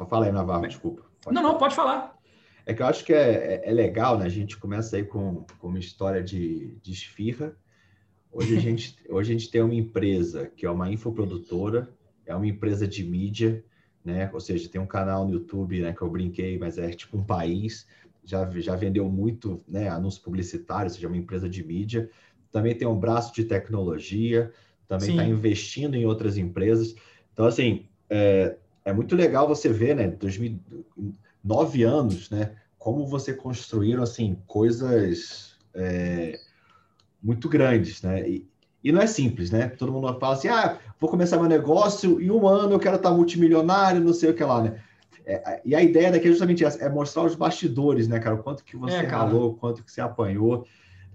[0.08, 1.02] Fala aí, Navarro, desculpa.
[1.22, 1.52] Pode não, falar.
[1.52, 2.18] não, pode falar.
[2.66, 4.26] É que eu acho que é, é, é, legal, né?
[4.26, 7.54] A gente começa aí com, com uma história de, de esfirra.
[8.32, 11.88] Hoje a, gente, hoje a gente tem uma empresa que é uma infoprodutora,
[12.26, 13.64] é uma empresa de mídia,
[14.04, 14.30] né?
[14.32, 15.92] Ou seja, tem um canal no YouTube, né?
[15.92, 17.86] Que eu brinquei, mas é tipo um país.
[18.30, 19.88] Já, já vendeu muito, né?
[19.88, 22.08] Anúncio publicitário, ou seja, uma empresa de mídia.
[22.52, 24.52] Também tem um braço de tecnologia,
[24.86, 26.94] também está investindo em outras empresas.
[27.32, 34.02] Então, assim, é, é muito legal você ver, né, 2009 anos, né, como você construíram,
[34.02, 36.38] assim, coisas é,
[37.22, 38.48] muito grandes, né, e,
[38.82, 42.30] e, não é simples, né, todo mundo fala assim, ah, vou começar meu negócio e
[42.30, 44.82] um ano eu quero estar multimilionário, não sei o que lá, né,
[45.34, 48.42] é, e a ideia daqui é justamente essa, é mostrar os bastidores, né, cara, o
[48.42, 50.66] quanto que você é, ralou, quanto que você apanhou,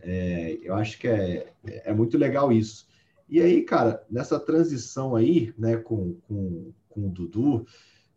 [0.01, 2.87] é, eu acho que é, é muito legal isso.
[3.27, 7.67] E aí, cara, nessa transição aí, né, com, com com o Dudu,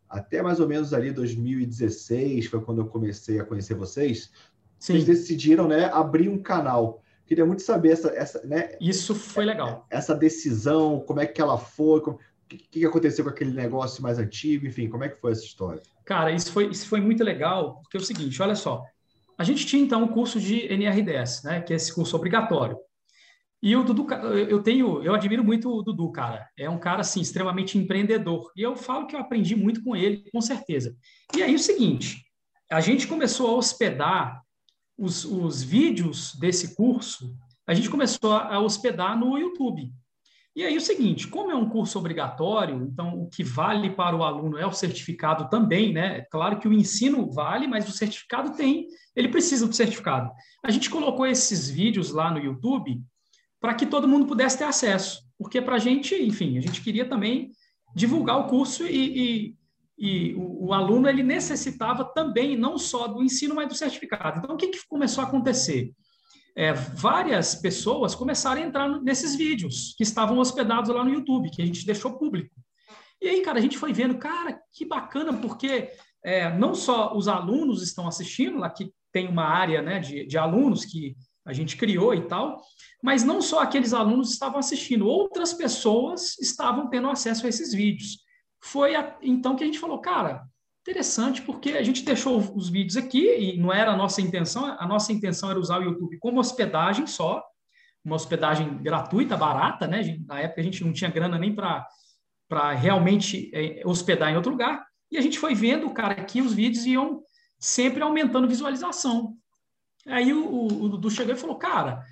[0.09, 4.31] até mais ou menos ali 2016, foi quando eu comecei a conhecer vocês.
[4.79, 4.95] Sim.
[4.95, 7.03] Vocês decidiram, né, abrir um canal.
[7.27, 8.71] Queria muito saber essa, essa, né?
[8.81, 9.87] Isso foi legal.
[9.91, 12.01] Essa decisão, como é que ela foi,
[12.57, 15.83] o que, aconteceu com aquele negócio mais antigo, enfim, como é que foi essa história?
[16.05, 18.85] Cara, isso foi, isso foi muito legal, porque é o seguinte, olha só,
[19.37, 22.77] a gente tinha então um curso de NR10, né, que é esse curso obrigatório.
[23.61, 24.07] E o Dudu,
[24.49, 26.49] eu tenho, eu admiro muito o Dudu, cara.
[26.57, 28.53] É um cara assim extremamente empreendedor.
[28.57, 30.97] E eu falo que eu aprendi muito com ele, com certeza.
[31.37, 32.25] E aí o seguinte,
[32.71, 34.43] a gente começou a hospedar
[34.97, 39.93] os, os vídeos desse curso, a gente começou a hospedar no YouTube.
[40.59, 44.25] E aí o seguinte, como é um curso obrigatório, então o que vale para o
[44.25, 46.23] aluno é o certificado também, né?
[46.33, 50.33] Claro que o ensino vale, mas o certificado tem, ele precisa do certificado.
[50.65, 53.01] A gente colocou esses vídeos lá no YouTube
[53.61, 55.23] para que todo mundo pudesse ter acesso.
[55.39, 57.53] Porque para a gente, enfim, a gente queria também
[57.95, 59.57] divulgar o curso e, e,
[59.97, 64.41] e o, o, aluno ele necessitava também não só do ensino, mas do certificado.
[64.41, 65.93] Então, o que, que começou a acontecer?
[66.59, 71.63] É, várias pessoas começaram a entrar nesses vídeos que estavam hospedados lá no YouTube, que
[71.63, 72.53] a gente deixou público.
[73.23, 75.89] E aí, cara, a gente foi vendo, cara, que bacana, porque
[76.21, 80.37] é, não só os alunos estão assistindo, lá que tem uma área né, de, de
[80.37, 81.15] alunos que
[81.47, 82.61] a gente criou e tal,
[83.01, 88.19] mas não só aqueles alunos estavam assistindo, outras pessoas estavam tendo acesso a esses vídeos.
[88.61, 90.43] Foi a, então que a gente falou, cara,
[90.89, 94.87] interessante, porque a gente deixou os vídeos aqui e não era a nossa intenção, a
[94.87, 97.45] nossa intenção era usar o YouTube como hospedagem só,
[98.03, 100.19] uma hospedagem gratuita, barata, né?
[100.27, 104.83] Na época a gente não tinha grana nem para realmente é, hospedar em outro lugar.
[105.11, 107.23] E a gente foi vendo, cara, que os vídeos iam
[107.59, 109.35] sempre aumentando visualização.
[110.07, 112.03] Aí o, o, o Dudu chegou e falou, cara,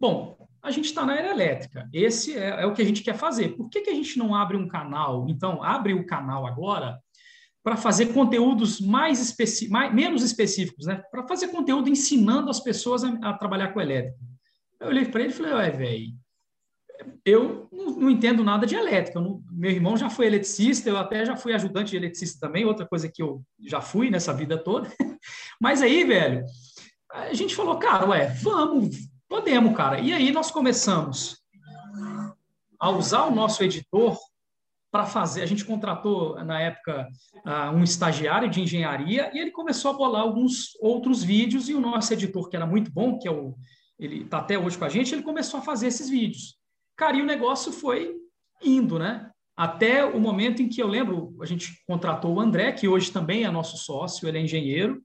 [0.00, 3.16] bom, a gente está na era elétrica, esse é, é, o que a gente quer
[3.16, 3.50] fazer.
[3.56, 5.26] Por que, que a gente não abre um canal?
[5.28, 6.98] Então, abre o canal agora
[7.66, 11.02] para fazer conteúdos mais, especi mais menos específicos, né?
[11.10, 14.16] Para fazer conteúdo ensinando as pessoas a, a trabalhar com elétrica.
[14.78, 16.12] Eu olhei para ele e falei, ué, velho,
[17.24, 19.20] eu não, não, entendo nada de elétrica.
[19.20, 22.86] Não, meu irmão já foi eletricista, eu até já fui ajudante de eletricista também, outra
[22.86, 24.88] coisa que eu já fui nessa vida toda.
[25.60, 26.46] Mas aí, velho,
[27.10, 28.96] a gente falou, cara, ué, vamos,
[29.28, 29.98] podemos, cara.
[29.98, 31.42] E aí nós começamos
[32.78, 34.16] a usar o nosso editor
[34.96, 35.42] para fazer.
[35.42, 37.06] A gente contratou, na época,
[37.74, 41.68] um estagiário de engenharia e ele começou a bolar alguns outros vídeos.
[41.68, 43.54] E o nosso editor, que era muito bom, que é o,
[43.98, 46.56] ele está até hoje com a gente, ele começou a fazer esses vídeos.
[46.96, 48.14] Cara, e o negócio foi
[48.62, 49.30] indo, né?
[49.54, 53.44] Até o momento em que eu lembro, a gente contratou o André, que hoje também
[53.44, 55.02] é nosso sócio, ele é engenheiro,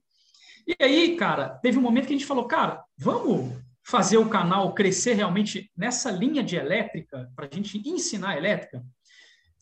[0.66, 3.52] e aí, cara, teve um momento que a gente falou, cara, vamos
[3.84, 8.82] fazer o canal crescer realmente nessa linha de elétrica, para a gente ensinar elétrica?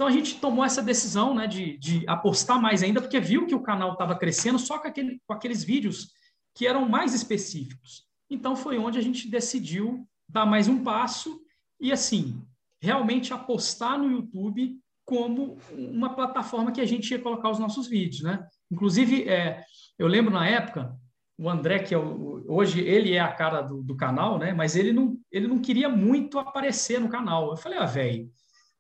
[0.01, 3.55] Então a gente tomou essa decisão né, de, de apostar mais ainda, porque viu que
[3.55, 6.09] o canal estava crescendo só com, aquele, com aqueles vídeos
[6.55, 8.07] que eram mais específicos.
[8.31, 11.39] Então foi onde a gente decidiu dar mais um passo
[11.79, 12.43] e, assim,
[12.81, 18.23] realmente apostar no YouTube como uma plataforma que a gente ia colocar os nossos vídeos,
[18.23, 18.43] né?
[18.71, 19.63] Inclusive, é,
[19.99, 20.97] eu lembro na época,
[21.37, 24.55] o André, que é o, hoje ele é a cara do, do, canal, né?
[24.55, 27.51] Mas ele não, ele não queria muito aparecer no canal.
[27.51, 28.31] Eu falei, ah, velho,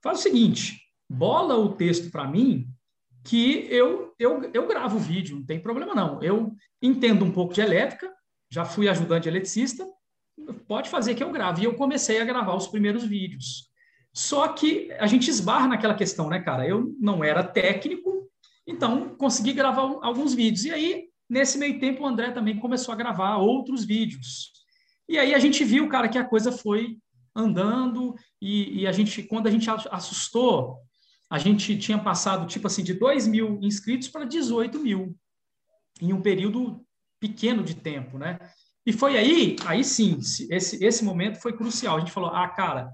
[0.02, 0.79] faz o seguinte,
[1.10, 2.68] bola o texto para mim
[3.24, 6.22] que eu, eu, eu gravo o vídeo, não tem problema não.
[6.22, 8.10] Eu entendo um pouco de elétrica,
[8.48, 9.84] já fui ajudante eletricista,
[10.66, 11.62] pode fazer que eu grave.
[11.62, 13.68] E eu comecei a gravar os primeiros vídeos.
[14.14, 16.66] Só que a gente esbarra naquela questão, né, cara?
[16.66, 18.28] Eu não era técnico,
[18.66, 20.64] então consegui gravar alguns vídeos.
[20.64, 24.52] E aí, nesse meio tempo, o André também começou a gravar outros vídeos.
[25.08, 26.96] E aí a gente viu, cara, que a coisa foi
[27.34, 30.78] andando e, e a gente, quando a gente assustou,
[31.30, 35.16] a gente tinha passado, tipo assim, de 2 mil inscritos para 18 mil
[36.02, 36.84] em um período
[37.20, 38.38] pequeno de tempo, né?
[38.84, 40.18] E foi aí, aí sim,
[40.50, 41.96] esse, esse momento foi crucial.
[41.96, 42.90] A gente falou, ah, cara,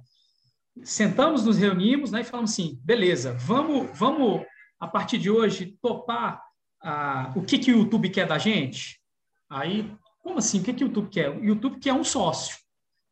[0.82, 4.44] sentamos, nos reunimos, né, e falamos assim, beleza, vamos, vamos
[4.78, 6.42] a partir de hoje topar
[6.82, 9.00] ah, o que, que o YouTube quer da gente?
[9.48, 10.60] Aí, como assim?
[10.60, 11.30] O que, que o YouTube quer?
[11.30, 12.56] O YouTube quer um sócio.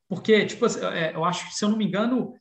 [0.08, 2.34] Porque, tipo, é, eu acho se eu não me engano,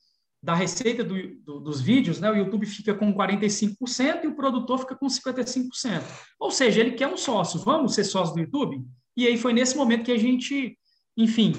[0.43, 4.79] da receita do, do, dos vídeos, né, o YouTube fica com 45% e o produtor
[4.79, 6.03] fica com 55%.
[6.37, 7.61] Ou seja, ele quer um sócio.
[7.61, 8.83] Vamos ser sócio do YouTube?
[9.15, 10.77] E aí foi nesse momento que a gente,
[11.15, 11.53] enfim,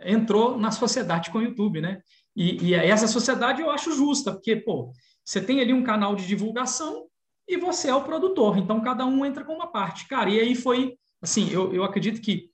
[0.00, 2.00] entrou na sociedade com o YouTube, né?
[2.36, 4.92] E, e essa sociedade eu acho justa, porque, pô,
[5.24, 7.06] você tem ali um canal de divulgação
[7.48, 10.06] e você é o produtor, então cada um entra com uma parte.
[10.06, 12.50] Cara, e aí foi, assim, eu, eu acredito que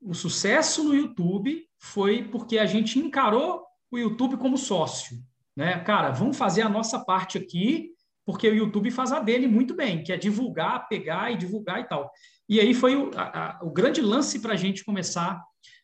[0.00, 5.16] o sucesso no YouTube foi porque a gente encarou o YouTube como sócio,
[5.58, 5.80] né?
[5.80, 7.90] Cara, vamos fazer a nossa parte aqui,
[8.24, 11.84] porque o YouTube faz a dele muito bem, que é divulgar, pegar e divulgar e
[11.84, 12.08] tal.
[12.48, 15.42] E aí foi o, a, o grande lance para a gente começar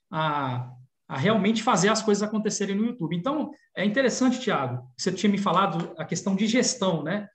[0.09, 0.71] a,
[1.09, 3.17] a, realmente fazer as coisas acontecerem no YouTube.
[3.17, 7.29] Então, é interessante, Tiago, você tinha me falado a questão de gestão, né?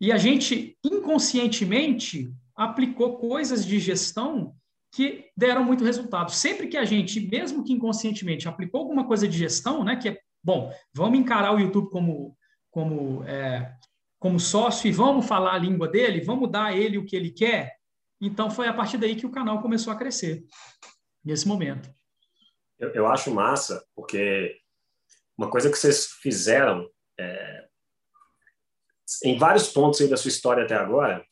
[0.00, 4.56] E a gente, inconscientemente, aplicou coisas de gestão
[4.90, 6.32] que deram muito resultado.
[6.32, 9.94] Sempre que a gente, mesmo que inconscientemente, aplicou alguma coisa de gestão, né?
[9.94, 12.36] Que é, bom, vamos encarar o YouTube como,
[12.70, 13.74] como, é,
[14.18, 17.30] como sócio e vamos falar a língua dele, vamos dar a ele o que ele
[17.30, 17.76] quer,
[18.20, 20.44] então, foi a partir daí que o canal começou a crescer,
[21.24, 21.92] nesse momento.
[22.78, 24.58] Eu, eu acho massa, porque
[25.36, 27.68] uma coisa que vocês fizeram é,
[29.24, 31.24] em vários pontos aí da sua história até agora,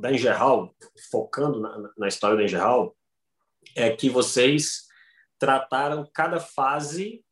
[0.00, 0.74] da Engerhal,
[1.10, 2.96] focando na, na história da Engerhal,
[3.76, 4.86] é que vocês
[5.38, 7.24] trataram cada fase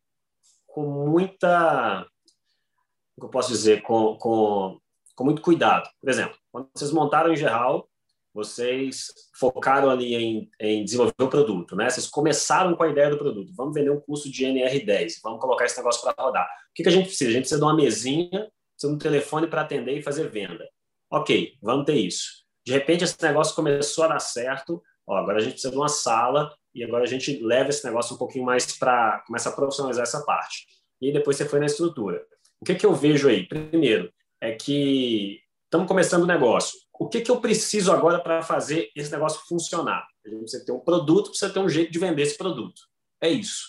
[0.73, 2.07] com muita,
[3.17, 4.79] como eu posso dizer, com, com,
[5.15, 5.89] com muito cuidado.
[6.01, 7.89] Por exemplo, quando vocês montaram em geral,
[8.33, 9.07] vocês
[9.37, 11.91] focaram ali em, em, desenvolver o produto, né?
[11.91, 13.53] Vocês começaram com a ideia do produto.
[13.57, 16.47] Vamos vender um curso de NR10, vamos colocar esse negócio para rodar.
[16.47, 17.31] O que, que a gente precisa?
[17.31, 20.69] A gente precisa de uma mesinha, precisa de um telefone para atender e fazer venda.
[21.11, 22.45] Ok, vamos ter isso.
[22.65, 24.81] De repente, esse negócio começou a dar certo.
[25.07, 28.15] Ó, agora a gente precisa de uma sala e agora a gente leva esse negócio
[28.15, 30.67] um pouquinho mais para começa a profissionalizar essa parte.
[31.01, 32.25] E depois você foi na estrutura.
[32.61, 33.47] O que, que eu vejo aí?
[33.47, 38.91] Primeiro, é que estamos começando o negócio o que, que eu preciso agora para fazer
[38.95, 40.07] esse negócio funcionar?
[40.23, 42.83] A gente precisa ter um produto, precisa ter um jeito de vender esse produto.
[43.23, 43.69] É isso.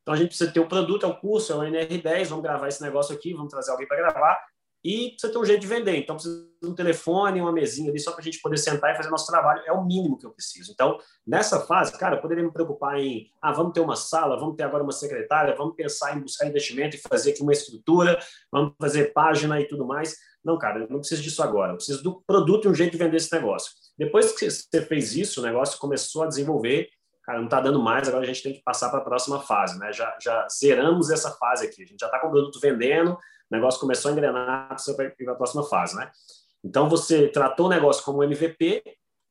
[0.00, 2.42] Então a gente precisa ter o um produto, é o curso, é o NR10, vamos
[2.42, 4.42] gravar esse negócio aqui, vamos trazer alguém para gravar
[4.84, 5.96] e precisa ter um jeito de vender.
[5.96, 8.96] Então precisa de um telefone, uma mesinha ali só para a gente poder sentar e
[8.96, 9.62] fazer nosso trabalho.
[9.66, 10.72] É o mínimo que eu preciso.
[10.72, 14.56] Então nessa fase, cara, eu poderia me preocupar em, ah, vamos ter uma sala, vamos
[14.56, 18.18] ter agora uma secretária, vamos pensar em buscar investimento e fazer aqui uma estrutura,
[18.50, 21.72] vamos fazer página e tudo mais não, cara, eu não preciso disso agora.
[21.72, 23.72] Eu preciso do produto e um jeito de vender esse negócio.
[23.96, 26.88] Depois que você fez isso, o negócio começou a desenvolver.
[27.22, 29.78] Cara, não está dando mais, agora a gente tem que passar para a próxima fase,
[29.78, 29.92] né?
[29.92, 31.82] Já, já zeramos essa fase aqui.
[31.82, 33.16] A gente já está com o produto vendendo,
[33.50, 36.10] o negócio começou a engrenar, você vai para a próxima fase, né?
[36.62, 38.82] Então, você tratou o negócio como MVP,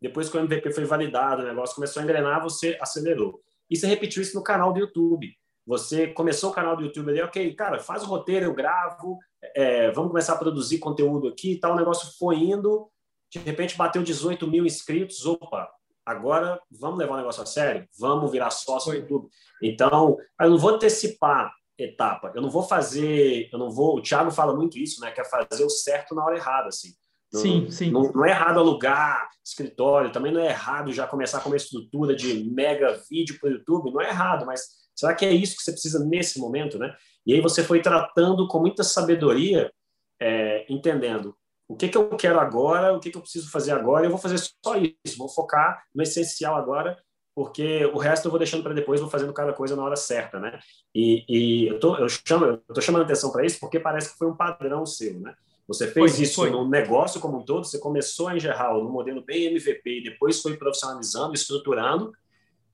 [0.01, 3.39] depois que o MVP foi validado, o negócio começou a engrenar, você acelerou.
[3.69, 5.29] E você repetiu isso no canal do YouTube.
[5.65, 9.19] Você começou o canal do YouTube ali, ok, cara, faz o roteiro, eu gravo,
[9.55, 11.73] é, vamos começar a produzir conteúdo aqui e tal.
[11.73, 12.89] O negócio foi indo,
[13.31, 15.25] de repente bateu 18 mil inscritos.
[15.25, 15.69] Opa,
[16.05, 17.87] agora vamos levar o negócio a sério?
[17.99, 19.29] Vamos virar sócio do YouTube.
[19.61, 23.97] Então, eu não vou antecipar etapa, eu não vou fazer, eu não vou.
[23.97, 25.11] O Thiago fala muito isso, né?
[25.11, 26.89] Que é fazer o certo na hora errada, assim.
[27.31, 27.91] Não, sim, sim.
[27.91, 32.15] Não, não, é errado alugar escritório, também não é errado já começar com uma estrutura
[32.15, 34.61] de mega vídeo para o YouTube, não é errado, mas
[34.95, 36.95] será que é isso que você precisa nesse momento, né?
[37.25, 39.71] E aí você foi tratando com muita sabedoria,
[40.19, 41.35] é, entendendo
[41.69, 44.17] o que, que eu quero agora, o que, que eu preciso fazer agora, eu vou
[44.17, 46.97] fazer só isso, vou focar no essencial agora,
[47.39, 50.37] porque o resto eu vou deixando para depois, vou fazendo cada coisa na hora certa,
[50.41, 50.59] né?
[50.93, 54.17] E, e eu, tô, eu, chamo, eu tô chamando atenção para isso porque parece que
[54.17, 55.33] foi um padrão seu, né?
[55.65, 56.49] Você fez foi, isso foi.
[56.49, 60.41] no negócio como um todo, você começou a engerrar no modelo bem MVP e depois
[60.41, 62.11] foi profissionalizando, estruturando,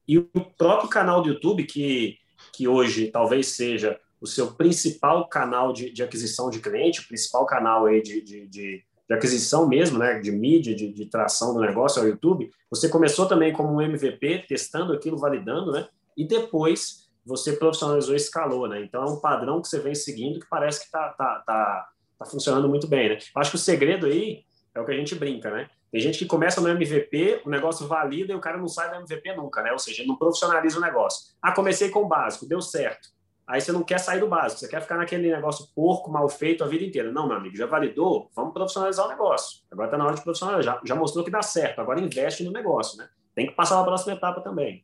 [0.08, 0.26] e o
[0.58, 2.18] próprio canal do YouTube, que,
[2.52, 7.46] que hoje talvez seja o seu principal canal de, de aquisição de cliente, o principal
[7.46, 11.60] canal aí de, de, de, de aquisição mesmo, né, de mídia, de, de tração do
[11.60, 15.88] negócio é o YouTube, você começou também como um MVP, testando aquilo, validando, né,
[16.18, 20.40] e depois você profissionalizou e escalou, né, então é um padrão que você vem seguindo
[20.40, 23.18] que parece que está tá, tá, tá funcionando muito bem, né.
[23.36, 26.26] Acho que o segredo aí é o que a gente brinca, né, tem gente que
[26.26, 29.72] começa no MVP, o negócio valida e o cara não sai do MVP nunca, né?
[29.72, 31.34] Ou seja, não profissionaliza o negócio.
[31.42, 33.15] Ah, comecei com o básico, deu certo.
[33.48, 36.64] Aí você não quer sair do básico, você quer ficar naquele negócio porco, mal feito
[36.64, 37.12] a vida inteira.
[37.12, 39.60] Não, meu amigo, já validou, vamos profissionalizar o negócio.
[39.72, 40.76] Agora está na hora de profissionalizar.
[40.76, 43.08] Já, já mostrou que dá certo, agora investe no negócio, né?
[43.36, 44.84] Tem que passar para a próxima etapa também.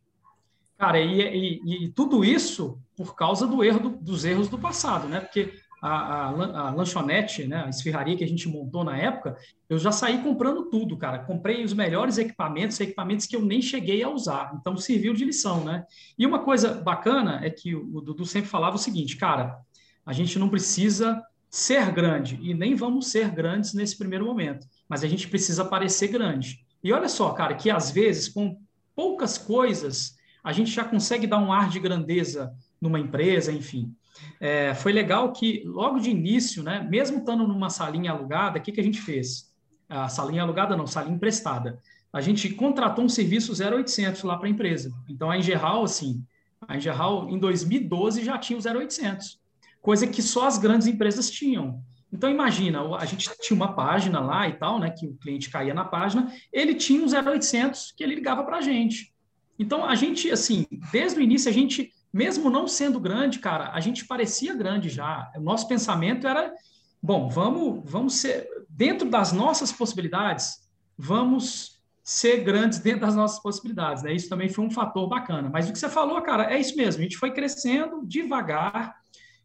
[0.78, 5.08] Cara, e, e, e, tudo isso por causa do erro do, dos erros do passado,
[5.08, 5.22] né?
[5.22, 6.28] Porque a, a,
[6.68, 9.36] a, lanchonete, né, a esfirraria que a gente montou na época,
[9.68, 11.20] eu já saí comprando tudo, cara.
[11.20, 14.56] Comprei os melhores equipamentos, equipamentos que eu nem cheguei a usar.
[14.60, 15.84] Então, serviu de lição, né?
[16.18, 19.58] E uma coisa bacana é que o, Dudu sempre falava o seguinte, cara,
[20.06, 25.04] a gente não precisa ser grande e nem vamos ser grandes nesse primeiro momento, mas
[25.04, 26.64] a gente precisa parecer grande.
[26.84, 28.58] E olha só, cara, que às vezes com
[28.96, 33.94] poucas coisas a gente já consegue dar um ar de grandeza numa empresa, enfim.
[34.40, 38.72] É, foi legal que, logo de início, né, mesmo estando numa salinha alugada, o que,
[38.72, 39.52] que a gente fez?
[39.90, 41.80] A salinha alugada não, salinha emprestada.
[42.14, 44.92] A gente contratou um serviço 0800 lá para a empresa.
[45.10, 46.24] Então, a Engerral, assim,
[46.68, 49.40] a Engerral, em 2012, já tinha o 0800,
[49.82, 51.82] coisa que só as grandes empresas tinham.
[52.12, 55.74] Então, imagina, a gente tinha uma página lá e tal, né, que o cliente caía
[55.74, 59.14] na página, ele tinha um 0800 que ele ligava para a gente.
[59.58, 63.80] Então, a gente, assim, desde o início, a gente mesmo não sendo grande, cara, a
[63.80, 65.32] gente parecia grande já.
[65.36, 66.54] O nosso pensamento era,
[67.02, 74.04] bom, vamos, vamos ser dentro das nossas possibilidades, vamos ser grandes dentro das nossas possibilidades,
[74.04, 74.14] né?
[74.14, 75.50] Isso também foi um fator bacana.
[75.50, 77.00] Mas o que você falou, cara, é isso mesmo.
[77.00, 78.96] A gente foi crescendo devagar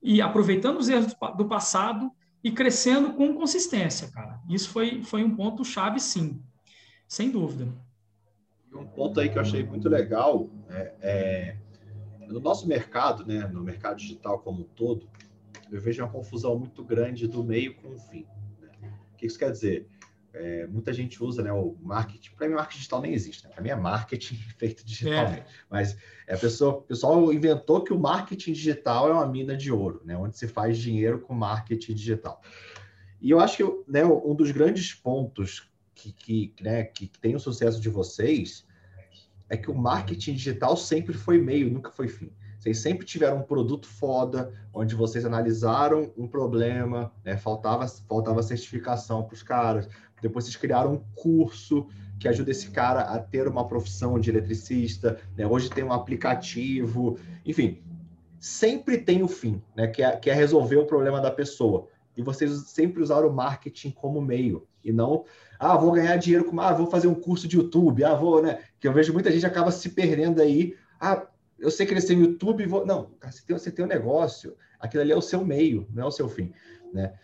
[0.03, 2.11] e aproveitando os erros do passado
[2.43, 4.41] e crescendo com consistência, cara.
[4.49, 6.43] Isso foi, foi um ponto chave, sim,
[7.09, 7.69] sem dúvida.
[8.73, 11.57] Um ponto aí que eu achei muito legal é, é
[12.27, 15.09] no nosso mercado, né, no mercado digital como um todo,
[15.71, 18.27] eu vejo uma confusão muito grande do meio com o fim.
[18.61, 18.69] Né?
[19.13, 19.89] O que isso quer dizer?
[20.37, 22.31] é, muita gente usa né, o marketing.
[22.37, 23.45] Para mim, marketing digital nem existe.
[23.45, 23.51] Né?
[23.51, 25.41] Para mim, é marketing feito digitalmente.
[25.41, 25.47] É.
[25.71, 25.97] Mas
[26.27, 30.03] é, a pessoa, o pessoal inventou que o marketing digital é uma mina de ouro,
[30.05, 30.17] né?
[30.17, 32.43] onde se faz dinheiro com marketing digital.
[33.21, 37.41] E eu acho que né, um dos grandes pontos que, que, né, que tem o
[37.41, 38.66] sucesso de vocês
[39.49, 42.31] é que o marketing digital sempre foi meio, nunca foi fim.
[42.59, 47.37] Vocês sempre tiveram um produto foda, onde vocês analisaram um problema, né?
[47.37, 49.89] faltava, faltava certificação para os caras.
[50.21, 51.87] Depois vocês criaram um curso
[52.19, 55.19] que ajuda esse cara a ter uma profissão de eletricista.
[55.37, 55.47] Né?
[55.47, 57.83] Hoje tem um aplicativo, enfim,
[58.39, 59.87] sempre tem o fim, né?
[59.87, 61.87] que, é, que é resolver o problema da pessoa.
[62.17, 65.25] E vocês sempre usaram o marketing como meio, e não,
[65.59, 68.61] ah, vou ganhar dinheiro com, ah, vou fazer um curso de YouTube, ah, vou, né?
[68.79, 71.27] Que eu vejo muita gente acaba se perdendo aí, ah,
[71.59, 72.87] eu sei crescer no YouTube, vou...
[72.87, 76.07] não, você tem, você tem um negócio, aquilo ali é o seu meio, não é
[76.07, 76.53] o seu fim,
[76.93, 77.15] né?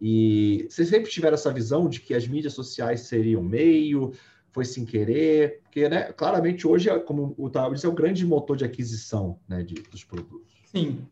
[0.00, 4.12] E vocês sempre tiveram essa visão de que as mídias sociais seriam meio,
[4.50, 8.56] foi sem querer, porque, né, claramente hoje, como o Otávio disse, é o grande motor
[8.56, 10.50] de aquisição, né, de, dos produtos.
[10.66, 11.06] Sim.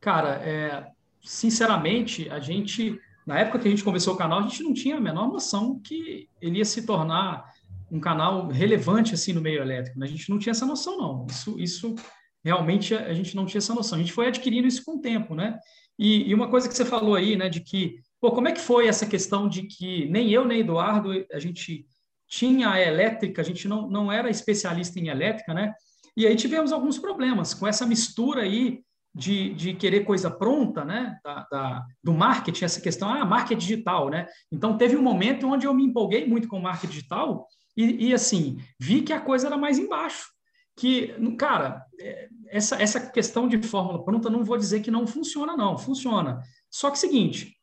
[0.00, 0.90] Cara, é,
[1.22, 4.96] sinceramente, a gente, na época que a gente começou o canal, a gente não tinha
[4.96, 7.44] a menor noção que ele ia se tornar
[7.90, 9.98] um canal relevante assim no meio elétrico.
[9.98, 10.06] Né?
[10.06, 11.26] A gente não tinha essa noção, não.
[11.28, 11.94] Isso, isso
[12.42, 13.98] realmente a gente não tinha essa noção.
[13.98, 15.58] A gente foi adquirindo isso com o tempo, né?
[15.98, 18.60] E, e, uma coisa que você falou aí, né, de que, pô, como é que
[18.60, 21.86] foi essa questão de que nem eu nem Eduardo a gente
[22.26, 25.74] tinha a elétrica, a gente não, não era especialista em elétrica, né?
[26.16, 28.80] E aí tivemos alguns problemas com essa mistura aí
[29.14, 31.18] de, de querer coisa pronta, né?
[31.22, 34.26] Da, da, do marketing, essa questão, ah, marketing digital, né?
[34.50, 37.46] Então teve um momento onde eu me empolguei muito com o marketing digital
[37.76, 40.30] e, e, assim, vi que a coisa era mais embaixo.
[40.76, 45.56] Que, cara, é, essa, essa questão de fórmula pronta, não vou dizer que não funciona,
[45.56, 46.40] não, funciona.
[46.70, 47.56] Só que é seguinte,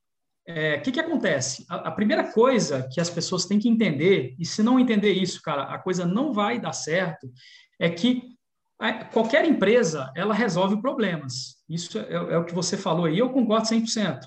[0.48, 1.66] o é, que, que acontece?
[1.70, 5.42] A, a, primeira coisa que as pessoas têm que entender, e se não entender isso,
[5.42, 7.32] cara, a coisa não vai dar certo,
[7.80, 8.39] é que
[9.12, 11.58] qualquer empresa, ela resolve problemas.
[11.68, 14.22] Isso é, é, o que você falou aí, eu concordo 100%.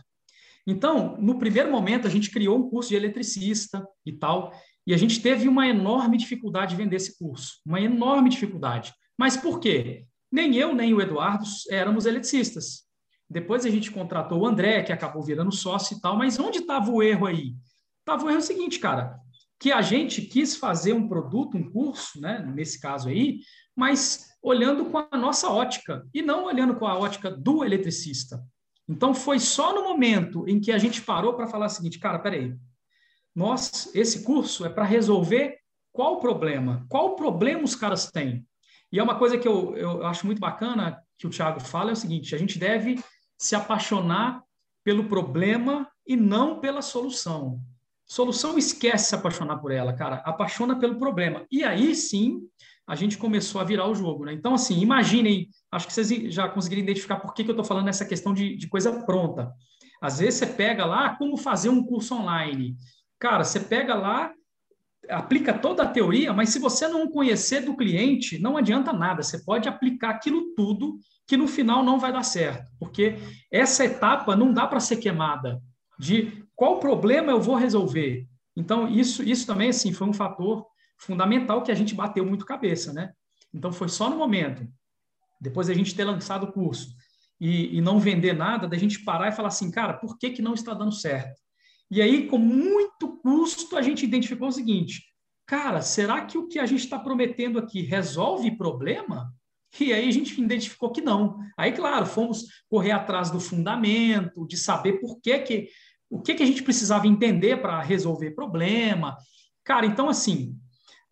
[0.66, 4.52] Então, no primeiro momento, a gente criou um curso de eletricista e tal,
[4.86, 8.92] e a gente teve uma enorme dificuldade de vender esse curso, uma enorme dificuldade.
[9.18, 10.06] Mas por quê?
[10.30, 12.82] Nem eu, nem o Eduardo éramos eletricistas.
[13.28, 16.90] Depois a gente contratou o André, que acabou virando sócio e tal, mas onde estava
[16.90, 17.54] o erro aí?
[18.00, 19.18] Estava o erro seguinte, cara,
[19.58, 23.38] que a gente quis fazer um produto, um curso, né, nesse caso aí,
[23.76, 28.42] mas olhando com a nossa ótica e não olhando com a ótica do eletricista.
[28.88, 32.18] Então foi só no momento em que a gente parou para falar o seguinte, cara,
[32.18, 32.54] peraí,
[33.34, 35.58] nós, esse curso é para resolver
[35.92, 38.44] qual o problema, qual problema os caras têm.
[38.90, 41.92] E é uma coisa que eu, eu acho muito bacana que o Thiago fala, é
[41.92, 43.02] o seguinte, a gente deve
[43.38, 44.42] se apaixonar
[44.84, 47.60] pelo problema e não pela solução.
[48.04, 51.46] Solução esquece se apaixonar por ela, cara, apaixona pelo problema.
[51.50, 52.42] E aí sim,
[52.86, 54.32] a gente começou a virar o jogo, né?
[54.32, 57.86] Então, assim, imaginem, acho que vocês já conseguiram identificar por que, que eu estou falando
[57.86, 59.52] nessa questão de, de coisa pronta.
[60.00, 62.76] Às vezes você pega lá como fazer um curso online.
[63.20, 64.32] Cara, você pega lá,
[65.08, 69.22] aplica toda a teoria, mas se você não conhecer do cliente, não adianta nada.
[69.22, 73.16] Você pode aplicar aquilo tudo que no final não vai dar certo, porque
[73.50, 75.62] essa etapa não dá para ser queimada
[75.98, 78.26] de qual problema eu vou resolver.
[78.56, 80.66] Então, isso, isso também assim, foi um fator
[81.02, 83.12] fundamental que a gente bateu muito cabeça, né?
[83.52, 84.66] Então, foi só no momento,
[85.40, 86.88] depois a gente ter lançado o curso
[87.40, 90.40] e, e não vender nada, da gente parar e falar assim, cara, por que, que
[90.40, 91.40] não está dando certo?
[91.90, 95.02] E aí, com muito custo, a gente identificou o seguinte:
[95.46, 99.30] cara, será que o que a gente está prometendo aqui resolve problema?
[99.80, 101.38] E aí a gente identificou que não.
[101.56, 105.68] Aí, claro, fomos correr atrás do fundamento, de saber por que, que
[106.08, 109.16] o que, que a gente precisava entender para resolver problema.
[109.64, 110.58] Cara, então, assim,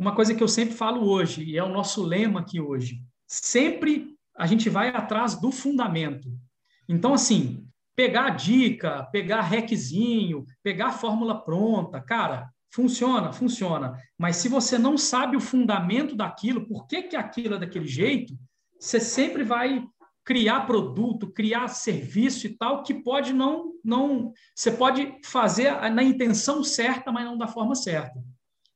[0.01, 4.17] uma coisa que eu sempre falo hoje, e é o nosso lema aqui hoje, sempre
[4.35, 6.27] a gente vai atrás do fundamento.
[6.89, 13.95] Então, assim, pegar dica, pegar hackzinho, pegar fórmula pronta, cara, funciona, funciona.
[14.17, 18.33] Mas se você não sabe o fundamento daquilo, por que, que aquilo é daquele jeito,
[18.79, 19.85] você sempre vai
[20.25, 26.65] criar produto, criar serviço e tal, que pode não, não, você pode fazer na intenção
[26.65, 28.19] certa, mas não da forma certa.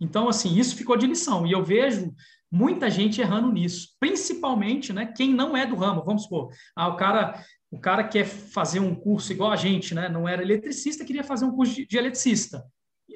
[0.05, 1.47] Então, assim, isso ficou de lição.
[1.47, 2.15] E eu vejo
[2.51, 6.05] muita gente errando nisso, principalmente, né, quem não é do ramo.
[6.05, 7.43] Vamos supor, ah, o cara
[7.75, 10.09] o cara quer fazer um curso igual a gente, né?
[10.09, 12.65] Não era eletricista, queria fazer um curso de, de eletricista.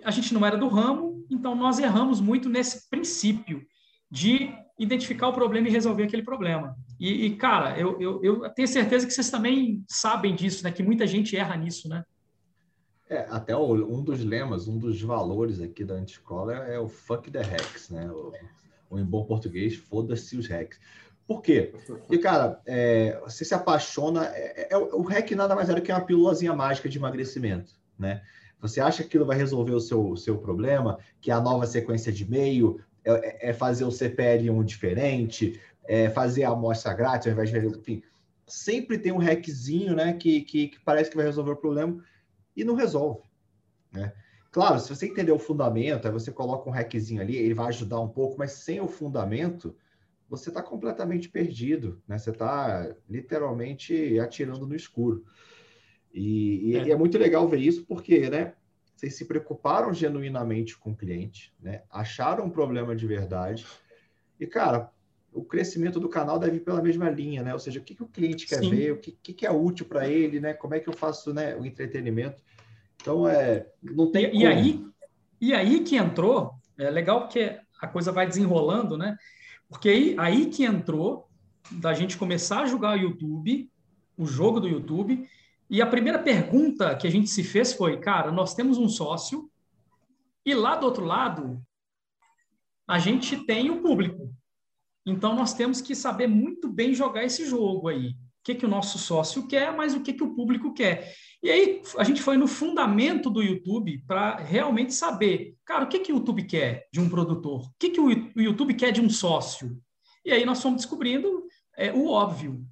[0.02, 3.64] A gente não era do ramo, então nós erramos muito nesse princípio
[4.10, 6.76] de identificar o problema e resolver aquele problema.
[6.98, 10.72] E, e cara, eu, eu, eu, tenho certeza que vocês também sabem disso, né?
[10.72, 12.02] Que muita gente erra nisso, né?
[13.10, 16.88] É, até o, um dos lemas, um dos valores aqui da antiescola é, é o
[16.88, 18.10] fuck the hacks, né?
[18.10, 18.32] O,
[18.90, 20.78] ou em bom português, foda-se os hacks.
[21.26, 21.74] Por quê?
[21.86, 24.26] Porque, cara, é, você se apaixona.
[24.34, 28.22] É, é, o hack nada mais era que uma pílulazinha mágica de emagrecimento, né?
[28.60, 32.24] Você acha que aquilo vai resolver o seu, seu problema, que a nova sequência de
[32.24, 37.58] e-mail é, é fazer o CPL1 diferente, é fazer a amostra grátis ao invés de.
[37.58, 38.02] Enfim,
[38.46, 42.02] sempre tem um hackzinho, né, que, que, que parece que vai resolver o problema
[42.60, 43.22] e não resolve,
[43.92, 44.12] né?
[44.50, 48.00] Claro, se você entender o fundamento, aí você coloca um hackzinho ali, ele vai ajudar
[48.00, 49.76] um pouco, mas sem o fundamento,
[50.28, 52.18] você está completamente perdido, né?
[52.18, 55.24] Você está literalmente atirando no escuro.
[56.12, 56.90] E, e, é.
[56.90, 56.96] é.
[56.96, 58.54] muito legal ver isso porque, né?
[58.96, 61.82] Vocês se preocuparam genuinamente com o cliente, né?
[61.90, 63.64] Acharam um problema de verdade.
[64.40, 64.90] E, cara,
[65.32, 67.52] o crescimento do canal deve ir pela mesma linha, né?
[67.52, 68.70] Ou seja, o que, que o cliente quer Sim.
[68.70, 70.54] ver, o que, que, é útil para ele, né?
[70.54, 72.42] Como é que eu faço né, o entretenimento.
[73.00, 74.86] Então, é, não tem e, e aí
[75.40, 79.16] E aí que entrou, é legal porque a coisa vai desenrolando, né?
[79.68, 81.28] Porque aí, aí que entrou
[81.70, 83.70] da gente começar a jogar o YouTube,
[84.16, 85.28] o jogo do YouTube,
[85.70, 89.50] e a primeira pergunta que a gente se fez foi, cara, nós temos um sócio
[90.44, 91.62] e lá do outro lado
[92.86, 94.34] a gente tem o público.
[95.10, 98.08] Então nós temos que saber muito bem jogar esse jogo aí.
[98.08, 101.12] O que, que o nosso sócio quer, mas o que, que o público quer.
[101.42, 106.00] E aí a gente foi no fundamento do YouTube para realmente saber, cara, o que,
[106.00, 107.66] que o YouTube quer de um produtor?
[107.66, 109.78] O que, que o YouTube quer de um sócio?
[110.24, 111.44] E aí nós fomos descobrindo
[111.76, 112.64] é, o óbvio.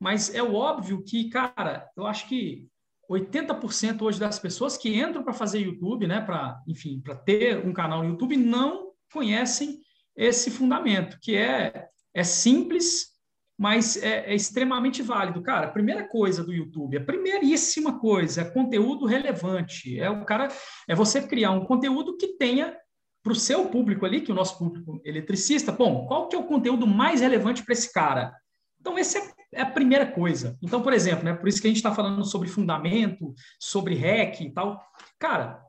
[0.00, 2.66] Mas é o óbvio que, cara, eu acho que
[3.10, 7.72] 80% hoje das pessoas que entram para fazer YouTube, né, para, enfim, para ter um
[7.72, 9.80] canal no YouTube, não conhecem
[10.18, 13.16] esse fundamento, que é, é simples,
[13.56, 15.42] mas é, é, extremamente válido.
[15.42, 19.98] Cara, a primeira coisa do YouTube, a primeiríssima coisa, é conteúdo relevante.
[19.98, 20.48] É o cara,
[20.88, 22.76] é você criar um conteúdo que tenha
[23.22, 26.46] para o seu público ali, que o nosso público eletricista, bom, qual que é o
[26.46, 28.32] conteúdo mais relevante para esse cara?
[28.80, 30.56] Então, essa é, é a primeira coisa.
[30.62, 34.40] Então, por exemplo, né, por isso que a gente está falando sobre fundamento, sobre hack
[34.40, 34.80] e tal.
[35.18, 35.60] Cara,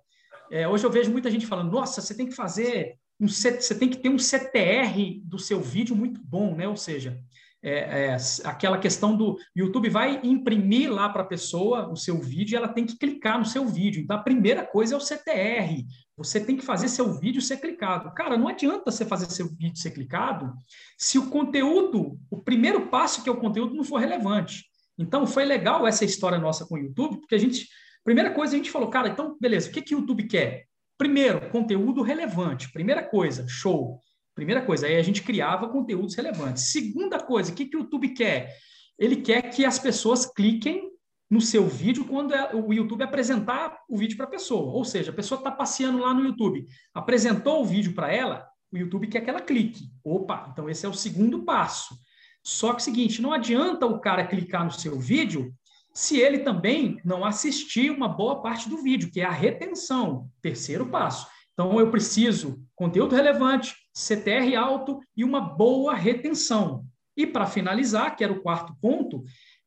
[0.52, 3.89] é, hoje eu vejo muita gente falando, nossa, você tem que fazer um, você tem
[3.89, 6.67] que ter um CTR do seu vídeo muito bom, né?
[6.67, 7.20] Ou seja,
[7.61, 12.53] é, é, aquela questão do YouTube vai imprimir lá para a pessoa o seu vídeo
[12.53, 14.01] e ela tem que clicar no seu vídeo.
[14.01, 15.86] Então, a primeira coisa é o CTR.
[16.15, 18.13] Você tem que fazer seu vídeo ser clicado.
[18.13, 20.53] Cara, não adianta você fazer seu vídeo ser clicado
[20.97, 24.65] se o conteúdo, o primeiro passo que é o conteúdo, não for relevante.
[24.97, 27.67] Então, foi legal essa história nossa com o YouTube, porque a gente,
[28.05, 30.68] primeira coisa, a gente falou, cara, então, beleza, o que, que o YouTube quer?
[31.00, 32.70] Primeiro, conteúdo relevante.
[32.74, 34.02] Primeira coisa, show.
[34.36, 36.74] Primeira coisa, aí a gente criava conteúdos relevantes.
[36.74, 38.54] Segunda coisa, o que, que o YouTube quer?
[38.97, 40.89] Ele quer que as pessoas cliquem
[41.30, 44.74] no seu vídeo quando é, o YouTube apresentar o vídeo para a pessoa.
[44.74, 48.78] Ou seja, a pessoa está passeando lá no YouTube, apresentou o vídeo para ela, o
[48.78, 49.86] YouTube quer que ela clique.
[50.04, 51.95] Opa, então esse é o segundo passo.
[52.43, 55.54] Só que o seguinte, não adianta o cara clicar no seu vídeo
[55.94, 60.88] se ele também não assistir uma boa parte do vídeo, que é a retenção, terceiro
[60.88, 61.28] passo.
[61.54, 66.86] Então, eu preciso conteúdo relevante, CTR alto e uma boa retenção.
[67.18, 69.24] E para finalizar, que era o quarto ponto,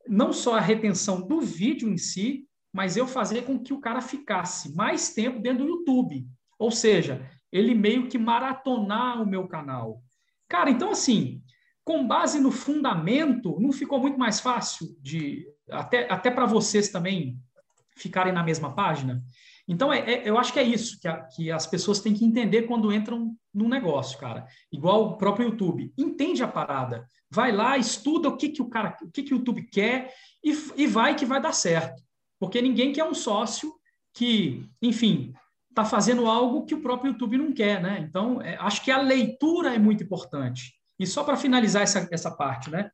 [0.09, 4.01] não só a retenção do vídeo em si, mas eu fazer com que o cara
[4.01, 6.27] ficasse mais tempo dentro do YouTube.
[6.59, 10.03] Ou seja, ele meio que maratonar o meu canal.
[10.49, 11.43] Cara, então assim,
[11.85, 17.39] com base no fundamento, não ficou muito mais fácil de até, até para vocês também
[17.97, 19.23] ficarem na mesma página?
[19.67, 22.25] Então, é, é, eu acho que é isso que, a, que as pessoas têm que
[22.25, 24.47] entender quando entram num negócio, cara.
[24.71, 25.93] Igual o próprio YouTube.
[25.97, 27.07] Entende a parada.
[27.31, 30.51] Vai lá, estuda o que, que o cara, o que, que o YouTube quer e,
[30.77, 32.03] e vai que vai dar certo.
[32.39, 33.73] Porque ninguém quer um sócio
[34.13, 35.33] que, enfim,
[35.71, 38.05] está fazendo algo que o próprio YouTube não quer, né?
[38.07, 40.75] Então, é, acho que a leitura é muito importante.
[40.99, 42.91] E só para finalizar essa, essa parte, né?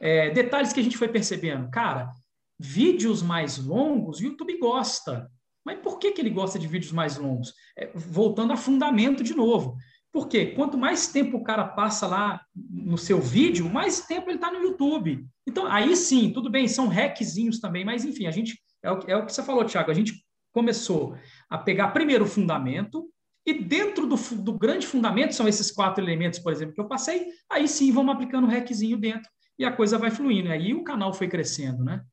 [0.00, 1.70] É, detalhes que a gente foi percebendo.
[1.70, 2.12] Cara,
[2.58, 5.30] vídeos mais longos, o YouTube gosta.
[5.64, 7.52] Mas por que, que ele gosta de vídeos mais longos?
[7.76, 9.76] É, voltando a fundamento de novo.
[10.12, 14.50] Porque quanto mais tempo o cara passa lá no seu vídeo, mais tempo ele está
[14.50, 15.26] no YouTube.
[15.46, 18.58] Então, aí sim, tudo bem, são hackzinhos também, mas enfim, a gente.
[18.82, 19.90] É o, é o que você falou, Thiago.
[19.90, 20.14] A gente
[20.52, 21.16] começou
[21.50, 23.10] a pegar primeiro o fundamento,
[23.44, 27.28] e dentro do, do, grande fundamento, são esses quatro elementos, por exemplo, que eu passei,
[27.50, 30.50] aí sim vamos aplicando o hackzinho dentro e a coisa vai fluindo.
[30.50, 32.04] Aí o canal foi crescendo, né?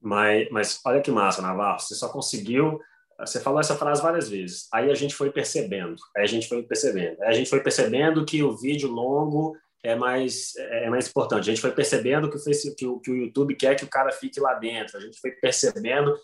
[0.00, 2.80] Mas, mas olha que massa, Navarro, você só conseguiu.
[3.20, 4.68] Você falou essa frase várias vezes.
[4.72, 8.24] Aí a gente foi percebendo, aí a gente foi percebendo, aí a gente foi percebendo
[8.24, 11.48] que o vídeo longo é mais é mais importante.
[11.48, 14.10] A gente foi percebendo que o, que o, que o YouTube quer que o cara
[14.10, 14.96] fique lá dentro.
[14.96, 16.16] A gente foi percebendo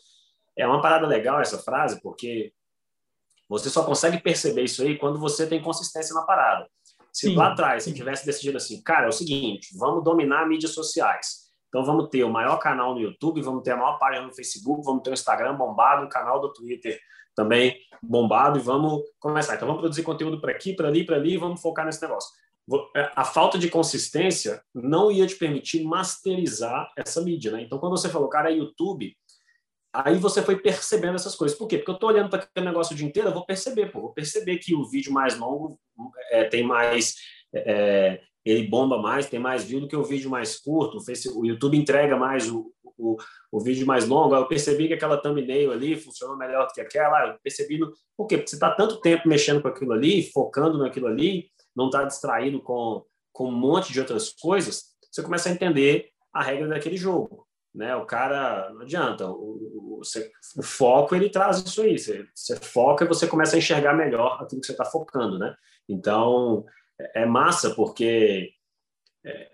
[0.56, 2.52] é uma parada legal essa frase, porque
[3.48, 6.68] você só consegue perceber isso aí quando você tem consistência na parada.
[7.18, 10.72] Se sim, lá atrás você tivesse decidido assim, cara, é o seguinte, vamos dominar mídias
[10.72, 11.48] sociais.
[11.66, 14.84] Então vamos ter o maior canal no YouTube, vamos ter a maior página no Facebook,
[14.84, 16.96] vamos ter o Instagram bombado, o canal do Twitter
[17.34, 19.56] também bombado e vamos começar.
[19.56, 22.30] Então vamos produzir conteúdo para aqui, para ali, para ali, e vamos focar nesse negócio.
[22.94, 27.62] É, a falta de consistência não ia te permitir masterizar essa mídia, né?
[27.62, 29.12] Então quando você falou, cara, é YouTube,
[29.92, 31.56] aí você foi percebendo essas coisas.
[31.56, 31.78] Por quê?
[31.78, 34.12] Porque eu estou olhando para aquele negócio o dia inteiro, eu vou perceber, pô, vou
[34.12, 35.78] perceber que o vídeo mais longo
[36.30, 37.16] é, tem mais.
[37.54, 40.98] É, ele bomba mais, tem mais view do que o vídeo mais curto.
[41.34, 43.16] O, YouTube entrega mais o, o,
[43.52, 44.34] o, vídeo mais longo.
[44.34, 47.28] Eu percebi que aquela thumbnail ali funcionou melhor do que aquela.
[47.28, 47.78] Eu percebi.
[47.78, 47.92] No...
[48.16, 48.38] Por quê?
[48.38, 52.60] Porque você está tanto tempo mexendo com aquilo ali, focando naquilo ali, não está distraído
[52.62, 57.48] com, com um monte de outras coisas, você começa a entender a regra daquele jogo
[57.78, 57.94] né?
[57.94, 61.98] O cara não adianta, o, o, o, foco ele traz isso aí.
[61.98, 65.54] Você, você, foca e você começa a enxergar melhor aquilo que você está focando, né?
[65.88, 66.64] Então
[67.00, 68.50] é, é massa porque
[69.24, 69.50] é,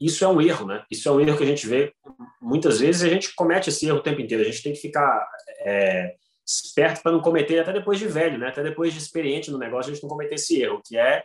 [0.00, 0.84] isso é um erro, né?
[0.90, 1.92] Isso é um erro que a gente vê
[2.40, 4.42] muitas vezes a gente comete esse erro o tempo inteiro.
[4.42, 5.28] A gente tem que ficar
[5.60, 6.14] é,
[6.46, 8.48] esperto para não cometer até depois de velho, né?
[8.48, 11.24] Até depois de experiente no negócio a gente não cometer esse erro, que é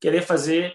[0.00, 0.74] querer fazer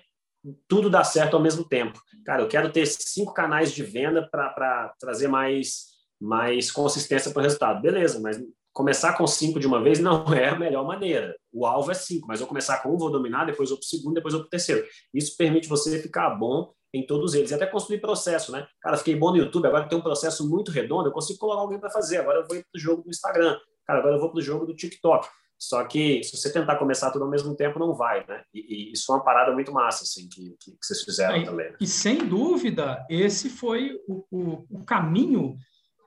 [0.68, 2.00] tudo dá certo ao mesmo tempo.
[2.26, 5.88] Cara, eu quero ter cinco canais de venda para trazer mais,
[6.20, 7.82] mais consistência para o resultado.
[7.82, 8.42] Beleza, mas
[8.74, 11.36] começar com cinco de uma vez não é a melhor maneira.
[11.52, 13.88] O alvo é cinco, mas eu começar com um, vou dominar, depois vou para o
[13.88, 14.86] segundo, depois vou para o terceiro.
[15.14, 17.52] Isso permite você ficar bom em todos eles.
[17.52, 18.68] E até construir processo, né?
[18.82, 21.80] Cara, fiquei bom no YouTube, agora tem um processo muito redondo, eu consigo colocar alguém
[21.80, 22.18] para fazer.
[22.18, 23.58] Agora eu vou para o jogo do Instagram.
[23.86, 25.28] Cara, agora eu vou para o jogo do TikTok.
[25.58, 28.44] Só que se você tentar começar tudo ao mesmo tempo, não vai, né?
[28.54, 31.44] E, e isso é uma parada muito massa, assim, que, que, que vocês fizeram é,
[31.44, 31.70] também.
[31.70, 31.78] Né?
[31.82, 35.58] E sem dúvida, esse foi o, o, o caminho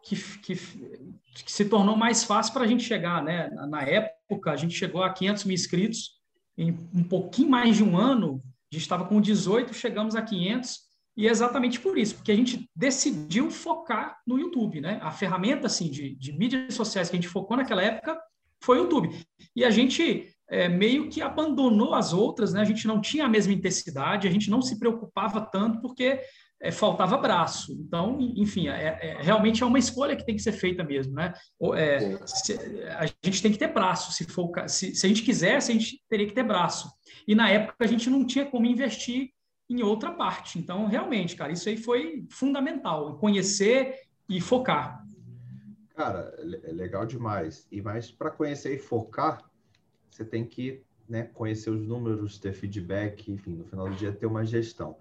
[0.02, 3.48] que, que, que, se tornou mais fácil para a gente chegar, né?
[3.68, 6.20] Na, época, a gente chegou a 500 mil inscritos
[6.56, 8.42] em um pouquinho mais de um ano.
[8.70, 10.80] A gente estava com 18, chegamos a 500
[11.16, 14.98] e é exatamente por isso, porque a gente decidiu focar no YouTube, né?
[15.02, 18.18] A ferramenta assim de, de mídias sociais que a gente focou naquela época
[18.60, 19.10] foi o YouTube.
[19.54, 22.60] E a gente é, meio que abandonou as outras, né?
[22.60, 26.20] A gente não tinha a mesma intensidade, a gente não se preocupava tanto porque
[26.60, 27.72] é, faltava braço.
[27.72, 31.32] Então, enfim, é, é, realmente é uma escolha que tem que ser feita mesmo, né?
[31.74, 32.58] É, se,
[32.96, 36.00] a gente tem que ter braço, se, for, se, se a gente quisesse, a gente
[36.08, 36.88] teria que ter braço.
[37.26, 39.30] E na época a gente não tinha como investir
[39.68, 40.58] em outra parte.
[40.58, 43.96] Então, realmente, cara, isso aí foi fundamental, conhecer
[44.28, 45.02] e focar.
[45.96, 46.34] Cara,
[46.64, 47.66] é legal demais.
[47.70, 49.42] E mais para conhecer e focar,
[50.12, 54.26] você tem que né, conhecer os números, ter feedback, enfim, no final do dia ter
[54.26, 54.96] uma gestão.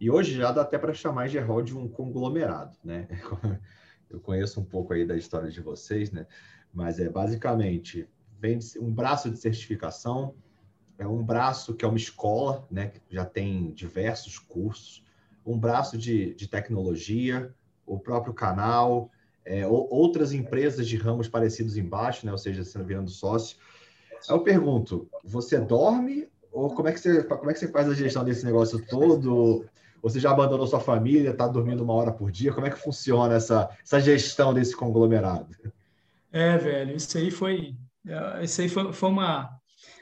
[0.00, 3.06] E hoje já dá até para chamar Gerol de um conglomerado, né?
[4.08, 6.26] Eu conheço um pouco aí da história de vocês, né?
[6.72, 10.34] Mas é basicamente vem um braço de certificação,
[10.98, 12.88] é um braço que é uma escola, né?
[12.88, 15.04] Que já tem diversos cursos,
[15.44, 17.54] um braço de, de tecnologia,
[17.84, 19.10] o próprio canal,
[19.44, 22.32] é, outras empresas de ramos parecidos embaixo, né?
[22.32, 23.56] Ou seja, sendo virando sócio.
[24.28, 27.94] Eu pergunto, você dorme ou como é que você como é que você faz a
[27.94, 29.66] gestão desse negócio todo?
[30.02, 32.52] Você já abandonou sua família, está dormindo uma hora por dia?
[32.52, 35.54] Como é que funciona essa, essa gestão desse conglomerado?
[36.32, 37.74] É, velho, isso aí foi
[38.06, 39.56] é, isso aí foi, foi uma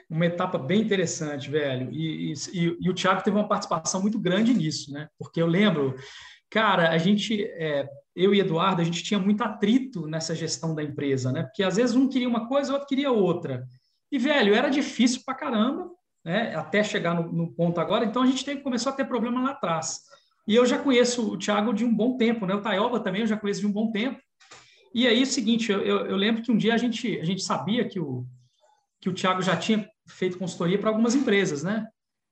[0.08, 1.90] uma etapa bem interessante, velho.
[1.90, 5.08] E, e, e, o Thiago teve uma participação muito grande nisso, né?
[5.18, 5.96] Porque eu lembro,
[6.50, 10.82] cara, a gente é, eu e Eduardo, a gente tinha muito atrito nessa gestão da
[10.82, 11.42] empresa, né?
[11.42, 13.66] Porque às vezes um queria uma coisa, o outro queria outra.
[14.14, 15.90] E, velho, era difícil pra caramba,
[16.24, 16.54] né?
[16.54, 18.04] Até chegar no, no ponto agora.
[18.04, 20.02] Então a gente teve, começou a ter problema lá atrás.
[20.46, 22.54] E eu já conheço o Thiago de um bom tempo, né?
[22.54, 24.20] O Taioba também eu já conheço de um bom tempo.
[24.94, 27.24] E aí, é o seguinte, eu, eu, eu lembro que um dia a gente, a
[27.24, 28.24] gente sabia que o,
[29.00, 31.84] que o Thiago já tinha feito consultoria para algumas empresas, né?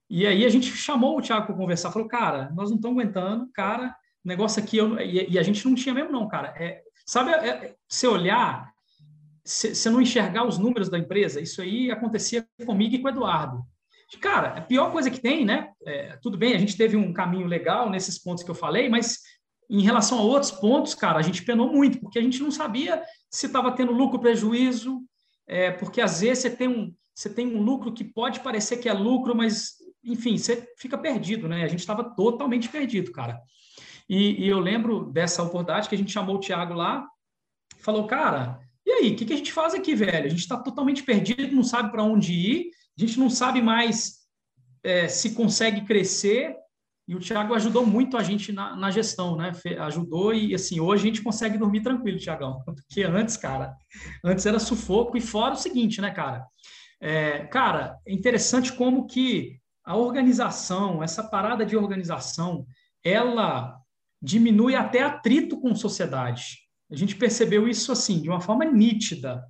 [0.08, 3.50] E aí a gente chamou o Thiago para conversar, falou, cara, nós não estamos aguentando,
[3.52, 3.92] cara,
[4.24, 6.54] negócio aqui, eu, e, e, a gente não tinha mesmo, não, cara.
[6.56, 8.71] É, sabe, é, se olhar,
[9.45, 13.64] se não enxergar os números da empresa, isso aí acontecia comigo e com o Eduardo.
[14.20, 15.70] Cara, a pior coisa que tem, né?
[15.86, 19.20] É, tudo bem, a gente teve um caminho legal nesses pontos que eu falei, mas
[19.70, 23.03] em relação a outros pontos, cara, a gente penou muito, porque a gente não sabia
[23.30, 25.01] se estava tendo lucro prejuízo,
[25.47, 28.88] é, porque às vezes você tem, um, você tem um lucro que pode parecer que
[28.88, 31.64] é lucro, mas, enfim, você fica perdido, né?
[31.64, 33.40] A gente estava totalmente perdido, cara.
[34.09, 37.07] E, e, eu lembro dessa oportunidade que a gente chamou o Thiago lá,
[37.78, 40.26] falou, cara, e aí, o que, que a gente faz aqui, velho?
[40.26, 44.22] A gente está totalmente perdido, não sabe para onde ir, a gente não sabe mais
[44.82, 46.56] é, se consegue crescer.
[47.06, 49.52] e o Thiago ajudou muito a gente na, na gestão, né?
[49.80, 52.62] Ajudou e, assim, hoje a gente consegue dormir tranquilo, Thiagão.
[52.66, 53.74] Porque antes, cara,
[54.24, 55.16] antes era sufoco.
[55.16, 56.44] E fora o seguinte, né, cara?
[57.00, 62.64] É, cara, é interessante como que a organização, essa parada de organização,
[63.04, 63.76] ela
[64.20, 66.58] diminui até atrito com sociedade.
[66.93, 69.43] A gente percebeu isso, assim, de uma forma nítida.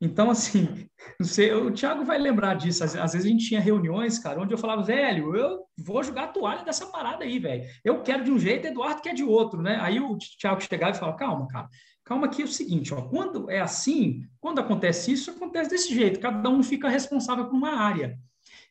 [0.00, 0.88] Então, assim,
[1.22, 2.82] sei, o Thiago vai lembrar disso.
[2.82, 6.24] Às, às, vezes a gente tinha reuniões, cara, onde eu falava, velho, eu vou jogar
[6.24, 7.64] a toalha dessa parada aí, velho.
[7.84, 9.78] Eu quero de um jeito, Eduardo quer de outro, né?
[9.80, 11.68] Aí o Thiago chegava e falava, calma, cara,
[12.04, 16.20] calma que é o seguinte, ó, quando é assim, quando acontece isso, acontece desse jeito,
[16.20, 18.18] cada um fica responsável por uma área.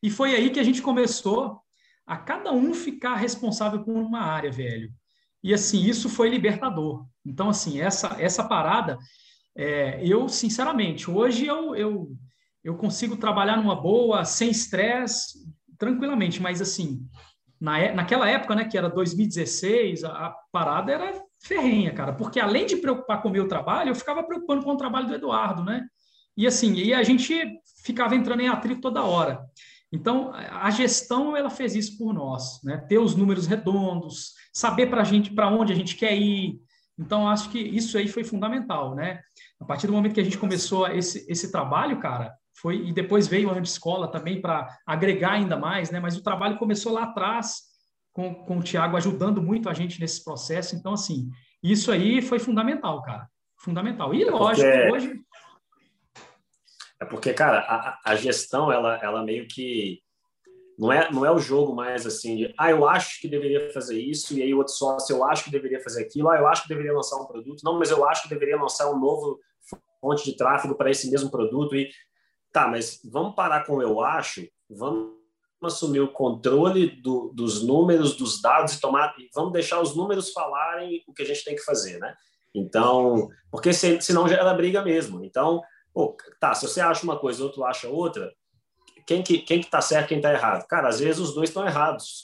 [0.01, 1.61] E foi aí que a gente começou
[2.05, 4.89] a cada um ficar responsável por uma área, velho.
[5.43, 7.05] E assim, isso foi libertador.
[7.28, 8.97] Então, assim, essa, essa parada
[9.55, 12.11] é, eu, sinceramente, hoje eu, eu,
[12.63, 15.39] eu consigo trabalhar numa boa, sem estresse,
[15.80, 17.01] tranquilamente, mas assim,
[17.59, 22.39] na, é, naquela época, né, que era 2016, a, a, parada era ferrenha, cara, porque
[22.39, 25.63] além de preocupar com o meu trabalho, eu ficava preocupando com o trabalho do Eduardo,
[25.63, 25.86] né?
[26.36, 27.34] E assim, e a gente
[27.84, 29.43] ficava entrando em atrito toda hora.
[29.91, 32.78] Então, a gestão ela fez isso por nós, né?
[32.78, 36.59] Ter os números redondos, saber para gente para onde a gente quer ir.
[36.99, 39.21] Então, acho que isso aí foi fundamental, né?
[39.59, 43.27] A partir do momento que a gente começou esse, esse trabalho, cara, foi e depois
[43.27, 45.99] veio a escola também para agregar ainda mais, né?
[45.99, 47.67] Mas o trabalho começou lá atrás
[48.11, 50.75] com, com o Tiago ajudando muito a gente nesse processo.
[50.75, 51.29] Então, assim,
[51.61, 53.27] isso aí foi fundamental, cara,
[53.57, 54.13] fundamental.
[54.13, 54.91] E é lógico, porque...
[54.91, 55.21] hoje
[56.99, 60.01] é porque, cara, a, a, gestão ela, ela meio que
[60.78, 63.99] não é, não é o jogo mais assim de, ah, eu acho que deveria fazer
[63.99, 66.63] isso, e aí o outro sócio, eu acho que deveria fazer aquilo, ah, eu acho
[66.63, 69.39] que deveria lançar um produto, não, mas eu acho que deveria lançar um novo
[69.99, 71.75] fonte de tráfego para esse mesmo produto.
[71.75, 71.89] E
[72.51, 75.17] tá, mas vamos parar com eu acho, vamos
[75.63, 81.03] assumir o controle do, dos números, dos dados e tomar, vamos deixar os números falarem
[81.07, 82.15] o que a gente tem que fazer, né?
[82.53, 85.23] Então, porque se, senão gera briga mesmo.
[85.23, 85.61] Então,
[85.93, 88.32] pô, tá, se você acha uma coisa, outro acha outra,
[89.07, 90.67] quem que quem que tá certo, quem tá errado?
[90.67, 92.23] Cara, às vezes os dois estão errados.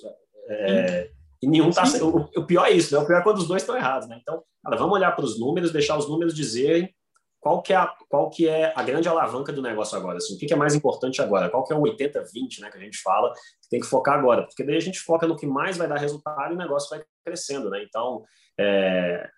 [0.50, 1.10] É,
[1.42, 3.02] e nenhum tá o, o, pior é isso, né?
[3.02, 4.20] O pior é quando os dois estão errados, né?
[4.22, 6.94] Então, cara, vamos olhar para os números, deixar os números dizerem
[7.40, 10.38] qual que é a, qual que é a grande alavanca do negócio agora, assim, o
[10.38, 12.98] que, que é mais importante agora, qual que é o 80-20, né, que a gente
[13.00, 15.86] fala, que tem que focar agora, porque daí a gente foca no que mais vai
[15.86, 17.84] dar resultado e o negócio vai crescendo, né?
[17.84, 18.24] Então,
[18.58, 19.30] é,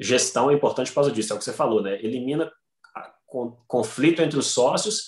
[0.00, 1.94] gestão é importante por causa disso, é o que você falou, né?
[2.02, 2.50] Elimina
[3.66, 5.06] conflito entre os sócios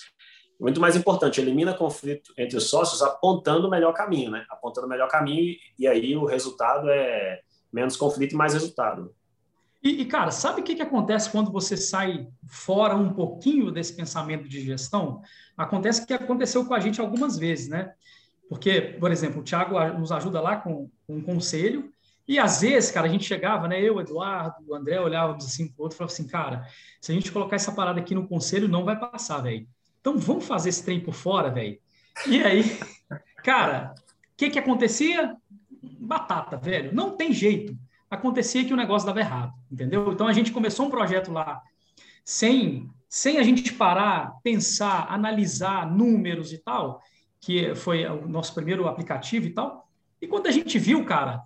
[0.59, 4.45] muito mais importante, elimina conflito entre os sócios apontando o melhor caminho, né?
[4.49, 7.41] Apontando o melhor caminho e aí o resultado é
[7.73, 9.15] menos conflito e mais resultado.
[9.83, 13.95] E, e cara, sabe o que, que acontece quando você sai fora um pouquinho desse
[13.95, 15.21] pensamento de gestão?
[15.57, 17.93] Acontece que aconteceu com a gente algumas vezes, né?
[18.49, 21.93] Porque, por exemplo, o Thiago nos ajuda lá com, com um conselho
[22.27, 23.81] e às vezes, cara, a gente chegava, né?
[23.83, 26.67] Eu, Eduardo, o André olhávamos assim para o outro e falava assim, cara,
[27.01, 29.69] se a gente colocar essa parada aqui no conselho, não vai passar, velho.
[30.05, 31.79] Então vamos fazer esse trem por fora, velho.
[32.27, 32.79] E aí,
[33.43, 35.35] cara, o que que acontecia?
[35.81, 36.95] Batata, velho.
[36.95, 37.75] Não tem jeito.
[38.11, 40.13] Acontecia que o negócio dava errado, entendeu?
[40.13, 41.63] Então a gente começou um projeto lá
[42.23, 47.01] sem sem a gente parar, pensar, analisar números e tal,
[47.41, 49.89] que foi o nosso primeiro aplicativo e tal.
[50.21, 51.45] E quando a gente viu, cara,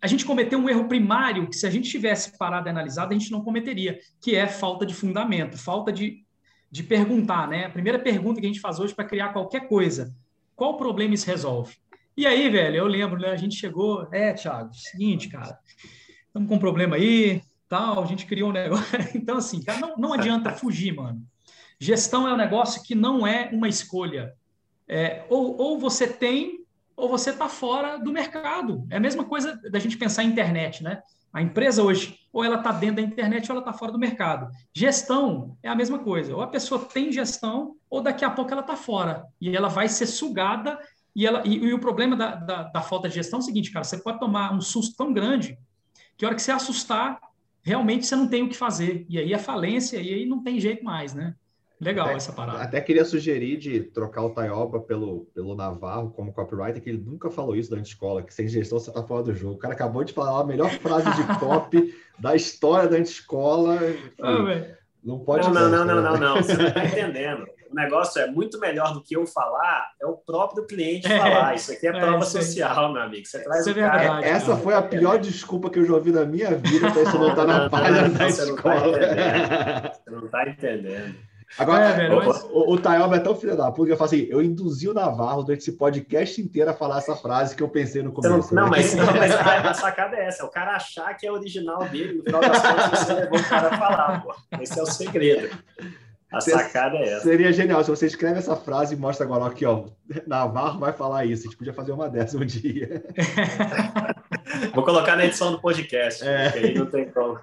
[0.00, 3.18] a gente cometeu um erro primário que se a gente tivesse parado e analisado, a
[3.18, 6.24] gente não cometeria, que é falta de fundamento, falta de
[6.70, 7.66] de perguntar, né?
[7.66, 10.14] A primeira pergunta que a gente faz hoje para criar qualquer coisa:
[10.54, 11.76] qual problema isso resolve?
[12.16, 13.30] E aí, velho, eu lembro, né?
[13.30, 15.58] A gente chegou, é, Thiago, seguinte, cara,
[16.26, 18.86] estamos com um problema aí, tal, a gente criou um negócio.
[19.14, 21.22] Então, assim, cara, não, não adianta fugir, mano.
[21.78, 24.34] Gestão é um negócio que não é uma escolha.
[24.86, 26.64] É, ou, ou você tem,
[26.94, 28.86] ou você está fora do mercado.
[28.90, 31.02] É a mesma coisa da gente pensar em internet, né?
[31.32, 34.50] A empresa hoje, ou ela está dentro da internet ou ela está fora do mercado.
[34.74, 36.34] Gestão é a mesma coisa.
[36.34, 39.26] Ou a pessoa tem gestão, ou daqui a pouco ela está fora.
[39.40, 40.78] E ela vai ser sugada.
[41.14, 43.70] E, ela, e, e o problema da, da, da, falta de gestão é o seguinte,
[43.70, 45.58] cara: você pode tomar um susto tão grande
[46.16, 47.18] que a hora que você assustar,
[47.62, 49.06] realmente você não tem o que fazer.
[49.08, 51.34] E aí a falência, e aí não tem jeito mais, né?
[51.80, 52.58] Legal até, essa parada.
[52.62, 57.30] Até queria sugerir de trocar o Taioba pelo, pelo Navarro como copywriter, que ele nunca
[57.30, 59.54] falou isso durante a escola, que sem gestão você está fora do jogo.
[59.54, 63.78] O cara acabou de falar a melhor frase de copy da história da escola.
[64.20, 67.46] Ah, não pode não, não, não, não, não, Você não está entendendo.
[67.70, 71.54] O negócio é muito melhor do que eu falar, é o próprio cliente é, falar.
[71.54, 73.24] Isso aqui é, é prova social, meu amigo.
[73.24, 74.58] Você traz isso é verdade, Essa cara.
[74.58, 77.46] foi a pior desculpa que eu já ouvi na minha vida para isso não estar
[77.46, 78.98] tá na página da escola.
[78.98, 79.94] Você não está entendendo.
[79.94, 81.29] Você não está entendendo.
[81.58, 82.44] Agora, é, velho, mas...
[82.44, 84.94] o, o, Tayoba é tão filho da puta que eu falo assim: eu induzi o
[84.94, 88.54] Navarro durante esse podcast inteiro a falar essa frase que eu pensei no começo.
[88.54, 88.70] Não, né?
[88.70, 92.14] mas, não, mas a, a, sacada é essa: o cara achar que é original dele,
[92.14, 94.34] no final das contas você levou o cara a falar, pô.
[94.60, 95.50] Esse é o segredo.
[96.32, 97.24] A sacada é essa.
[97.24, 99.86] Seria genial se você escreve essa frase e mostra agora aqui, ó.
[100.26, 101.42] Navarro vai falar isso.
[101.42, 103.02] A gente podia fazer uma dessa um dia.
[104.72, 106.50] Vou colocar na edição do podcast, é.
[106.50, 107.40] porque aí não tem como.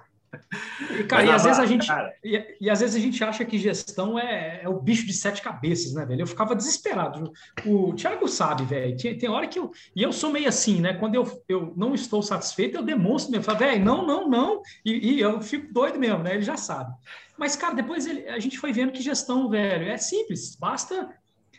[0.98, 1.86] E, cara, e às vezes a gente
[2.24, 5.42] e, e, às vezes a gente acha que gestão é, é, o bicho de sete
[5.42, 6.22] cabeças, né, velho?
[6.22, 7.32] Eu ficava desesperado.
[7.66, 8.96] O Thiago sabe, velho.
[8.96, 10.94] Tem, tem hora que eu e eu sou meio assim, né?
[10.94, 14.62] Quando eu, eu não estou satisfeito, eu demonstro mesmo, falo, velho, não, não, não.
[14.84, 16.34] E, e, eu fico doido mesmo, né?
[16.34, 16.94] Ele já sabe.
[17.36, 20.56] Mas, cara, depois ele, a gente foi vendo que gestão, velho, é simples.
[20.56, 21.08] Basta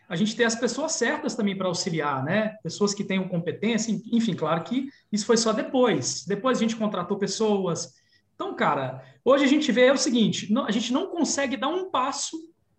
[0.10, 2.56] a gente ter as pessoas certas também para auxiliar, né?
[2.64, 6.26] Pessoas que tenham competência, enfim, claro que isso foi só depois.
[6.26, 7.94] Depois a gente contratou pessoas
[8.40, 11.68] então, cara, hoje a gente vê é o seguinte: não, a gente não consegue dar
[11.68, 12.38] um passo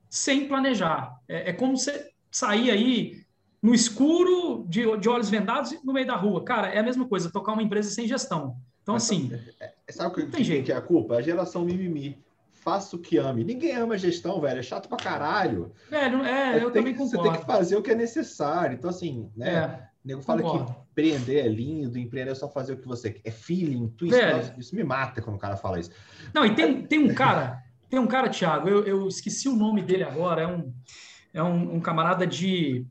[0.08, 1.14] sem planejar.
[1.28, 3.20] É, é como você sair aí
[3.62, 6.42] no escuro, de, de olhos vendados, no meio da rua.
[6.42, 8.56] Cara, é a mesma coisa, tocar uma empresa sem gestão.
[8.82, 9.30] Então, Mas, assim.
[9.60, 10.64] É, é, sabe o que, tem jeito.
[10.64, 11.16] que é a culpa?
[11.16, 12.18] A geração mimimi.
[12.54, 13.44] Faça o que ame.
[13.44, 14.60] Ninguém ama gestão, velho.
[14.60, 15.72] É chato pra caralho.
[15.90, 17.22] Velho, é, é eu também concordo.
[17.22, 18.76] Você tem que fazer o que é necessário.
[18.76, 19.50] Então, assim, né?
[19.50, 19.89] É.
[20.04, 20.72] O nego fala Concordo.
[20.72, 23.28] que empreender é lindo, empreender é só fazer o que você quer.
[23.28, 24.54] É feeling, intuição.
[24.58, 25.90] Isso me mata quando o cara fala isso.
[26.32, 29.82] Não, e tem, tem um cara, tem um cara, Thiago, eu, eu esqueci o nome
[29.82, 30.72] dele agora, é um,
[31.34, 32.86] é um, um camarada de.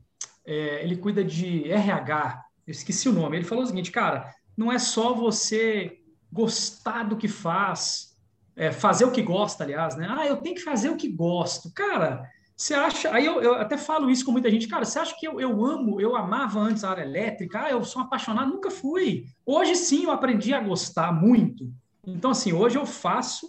[0.46, 3.36] É, ele cuida de RH, eu esqueci o nome.
[3.36, 5.98] Ele falou o seguinte, cara, não é só você
[6.32, 8.16] gostar do que faz,
[8.54, 10.06] é, fazer o que gosta, aliás, né?
[10.08, 11.72] Ah, eu tenho que fazer o que gosto.
[11.74, 12.22] Cara,
[12.60, 15.26] você acha, aí eu, eu, até falo isso com muita gente, cara, você acha que
[15.26, 19.24] eu, eu amo, eu amava antes a área elétrica, ah, eu sou apaixonado, nunca fui.
[19.46, 21.72] Hoje sim eu aprendi a gostar muito.
[22.06, 23.48] Então, assim, hoje eu faço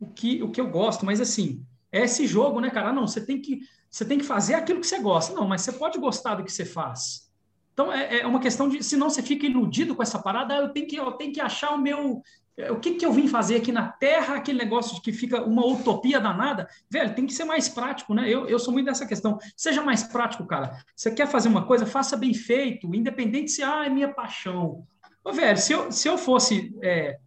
[0.00, 2.94] o que, o que eu gosto, mas assim, é esse jogo, né, cara?
[2.94, 5.34] Não, você tem que você tem que fazer aquilo que você gosta.
[5.34, 7.30] Não, mas você pode gostar do que você faz.
[7.74, 10.70] Então é, é uma questão de, senão você fica iludido com essa parada, ah, eu
[10.70, 12.22] tenho que eu tenho que achar o meu
[12.70, 15.64] o que, que eu vim fazer aqui na Terra, aquele negócio de que fica uma
[15.66, 18.28] utopia danada, velho, tem que ser mais prático, né?
[18.28, 19.38] Eu, eu sou muito dessa questão.
[19.54, 20.78] Seja mais prático, cara.
[20.94, 24.86] Você quer fazer uma coisa, faça bem feito, independente se, ah, é minha paixão.
[25.22, 27.18] Ô, velho, se eu, se eu fosse é,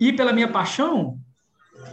[0.00, 1.18] ir pela minha paixão,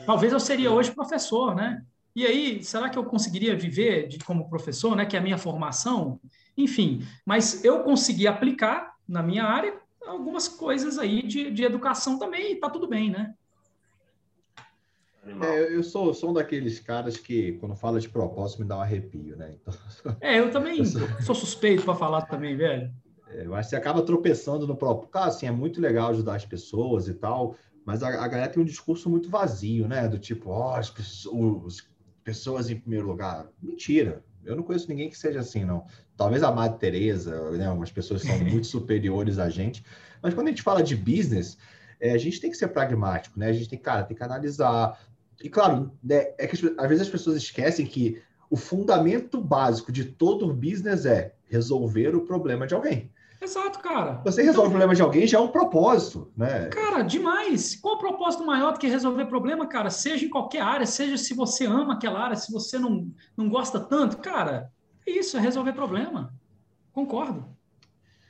[0.05, 1.83] talvez eu seria hoje professor, né?
[2.15, 5.05] E aí, será que eu conseguiria viver de, como professor, né?
[5.05, 6.21] Que é a minha formação?
[6.57, 9.73] Enfim, mas eu consegui aplicar na minha área
[10.07, 13.33] algumas coisas aí de, de educação também, e tá tudo bem, né?
[15.41, 18.81] É, eu sou, sou um daqueles caras que, quando fala de propósito, me dá um
[18.81, 19.55] arrepio, né?
[19.59, 19.73] Então,
[20.21, 21.07] é, eu também eu sou...
[21.21, 21.35] sou...
[21.35, 22.93] suspeito para falar também, velho.
[23.29, 25.09] É, mas você acaba tropeçando no próprio.
[25.09, 28.61] Cara, assim, é muito legal ajudar as pessoas e tal, mas a, a galera tem
[28.61, 30.07] um discurso muito vazio, né?
[30.07, 31.87] Do tipo, ó, oh, as pessoas,
[32.23, 33.47] pessoas em primeiro lugar.
[33.61, 34.23] Mentira.
[34.43, 35.87] Eu não conheço ninguém que seja assim, não.
[36.17, 37.69] Talvez a Madre Teresa, né?
[37.69, 39.83] Umas pessoas são muito superiores a gente.
[40.21, 41.57] Mas quando a gente fala de business,
[41.99, 43.47] é, a gente tem que ser pragmático, né?
[43.47, 44.99] A gente tem, cara, tem que analisar.
[45.43, 50.05] E claro, né, é que às vezes as pessoas esquecem que o fundamento básico de
[50.05, 53.11] todo business é resolver o problema de alguém.
[53.41, 54.21] Exato, cara.
[54.23, 56.67] Você resolve então, o problema de alguém já é um propósito, né?
[56.69, 57.75] Cara, demais.
[57.75, 59.89] Qual o propósito maior do que resolver problema, cara?
[59.89, 63.07] Seja em qualquer área, seja se você ama aquela área, se você não,
[63.37, 64.71] não gosta tanto, cara,
[65.05, 66.33] isso, é resolver problema.
[66.91, 67.45] Concordo.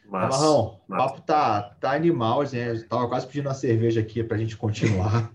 [0.10, 2.84] Mas, Marrão, o papo tá, tá animal, gente.
[2.84, 5.32] Tava quase pedindo uma cerveja aqui para a gente continuar.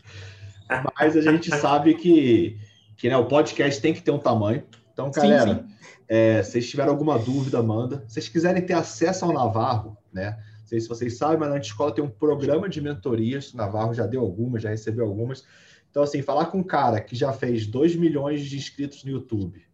[0.99, 2.59] mas a gente sabe que,
[2.97, 4.65] que né, o podcast tem que ter um tamanho.
[4.93, 5.75] Então, galera, sim, sim.
[6.09, 8.05] É, se vocês tiverem alguma dúvida, manda.
[8.07, 10.37] Se vocês quiserem ter acesso ao Navarro, né?
[10.61, 13.53] Não sei se vocês sabem, mas na escola tem um programa de mentorias.
[13.53, 15.45] O Navarro já deu algumas, já recebeu algumas.
[15.91, 19.65] Então, assim, falar com um cara que já fez 2 milhões de inscritos no YouTube,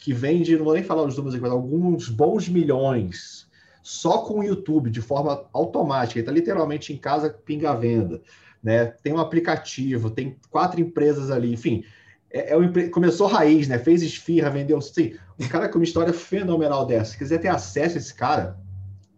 [0.00, 3.48] que vende, não vou nem falar os números aqui, mas alguns bons milhões
[3.82, 6.18] só com o YouTube, de forma automática.
[6.18, 8.20] Ele está literalmente em casa, pinga a venda.
[8.62, 8.86] Né?
[8.86, 11.84] Tem um aplicativo, tem quatro empresas ali, enfim
[12.30, 13.78] é, é começou raiz, né?
[13.78, 14.80] Fez esfirra, vendeu.
[14.80, 17.12] Sim, um cara com uma história fenomenal dessa.
[17.12, 18.58] Se quiser ter acesso a esse cara,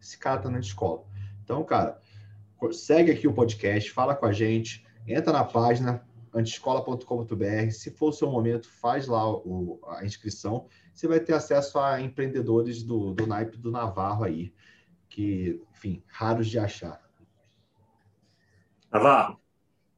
[0.01, 1.03] esse cara tá na escola.
[1.45, 1.99] Então, cara,
[2.72, 6.03] segue aqui o podcast, fala com a gente, entra na página
[6.35, 7.70] antescola.com.br.
[7.70, 10.66] Se for o seu momento, faz lá o, a inscrição.
[10.93, 14.53] Você vai ter acesso a empreendedores do, do naipe do Navarro aí,
[15.09, 17.01] que, enfim, raros de achar.
[18.93, 19.41] Navarro,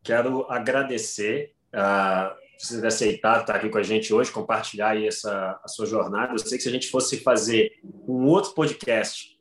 [0.02, 1.54] quero agradecer.
[1.72, 6.32] Uh você aceitado estar aqui com a gente hoje, compartilhar aí essa a sua jornada.
[6.32, 7.72] Eu sei que se a gente fosse fazer
[8.06, 9.36] um outro podcast,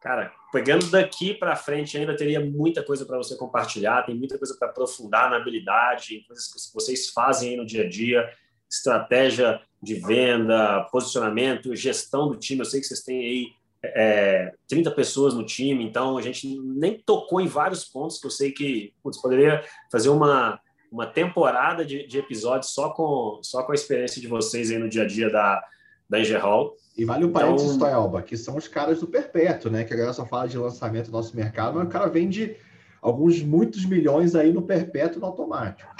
[0.00, 4.54] cara, pegando daqui para frente ainda teria muita coisa para você compartilhar, tem muita coisa
[4.56, 8.30] para aprofundar na habilidade, coisas que vocês fazem aí no dia a dia.
[8.70, 12.60] estratégia de venda, posicionamento, gestão do time.
[12.60, 13.46] Eu sei que vocês têm aí
[13.82, 18.30] é, 30 pessoas no time, então a gente nem tocou em vários pontos que eu
[18.30, 23.72] sei que putz, poderia fazer uma, uma temporada de, de, episódios só com, só com
[23.72, 25.62] a experiência de vocês aí no dia a dia da,
[26.08, 26.76] da Ingerhall.
[26.96, 28.22] E vale o parênteses, então...
[28.22, 29.84] Que são os caras do Perpétuo, né?
[29.84, 32.56] Que a galera só fala de lançamento do nosso mercado, mas o cara vende
[33.02, 35.92] alguns muitos milhões aí no Perpétuo no automático.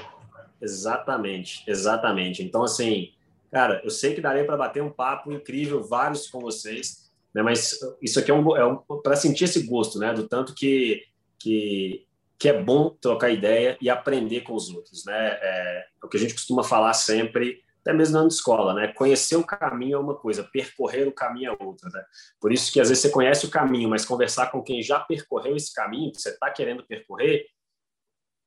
[0.60, 2.42] Exatamente, exatamente.
[2.42, 3.10] Então, assim,
[3.50, 7.42] cara, eu sei que daria para bater um papo incrível, vários com vocês, né?
[7.42, 10.14] Mas isso aqui é um, é um para sentir esse gosto, né?
[10.14, 11.02] Do tanto que,
[11.38, 12.06] que
[12.38, 15.38] que é bom trocar ideia e aprender com os outros, né?
[15.40, 18.88] É, é o que a gente costuma falar sempre, até mesmo na escola, né?
[18.94, 22.02] Conhecer o caminho é uma coisa, percorrer o caminho é outra, né?
[22.40, 25.54] Por isso que às vezes você conhece o caminho, mas conversar com quem já percorreu
[25.54, 27.44] esse caminho que você está querendo percorrer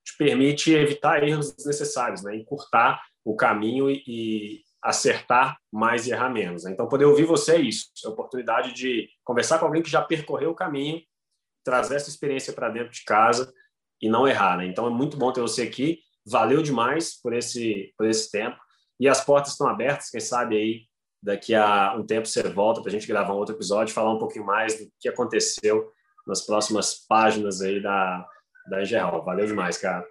[0.03, 2.35] te permite evitar erros desnecessários, né?
[2.35, 6.63] Encurtar o caminho e, e acertar mais e errar menos.
[6.63, 6.71] Né?
[6.71, 10.01] Então, poder ouvir você é isso, é a oportunidade de conversar com alguém que já
[10.01, 11.01] percorreu o caminho,
[11.63, 13.53] trazer essa experiência para dentro de casa
[14.01, 14.57] e não errar.
[14.57, 14.65] Né?
[14.67, 15.99] Então, é muito bom ter você aqui.
[16.25, 18.57] Valeu demais por esse, por esse tempo.
[18.99, 20.09] E as portas estão abertas.
[20.09, 20.81] Quem sabe aí,
[21.21, 24.19] daqui a um tempo, você volta para a gente gravar um outro episódio, falar um
[24.19, 25.91] pouquinho mais do que aconteceu
[26.25, 28.25] nas próximas páginas aí da,
[28.69, 29.23] da Geral.
[29.23, 30.05] Valeu demais, cara.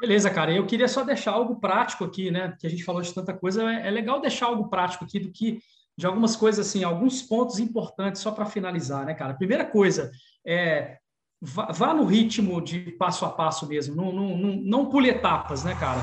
[0.00, 0.52] Beleza, cara.
[0.52, 2.56] Eu queria só deixar algo prático aqui, né?
[2.58, 3.70] Que a gente falou de tanta coisa.
[3.70, 5.60] É, é legal deixar algo prático aqui do que
[5.98, 9.34] de algumas coisas assim, alguns pontos importantes só para finalizar, né, cara?
[9.34, 10.10] Primeira coisa
[10.46, 10.96] é
[11.38, 15.62] vá, vá, no ritmo de passo a passo mesmo, não, não, não, não pule etapas,
[15.62, 16.00] né, cara?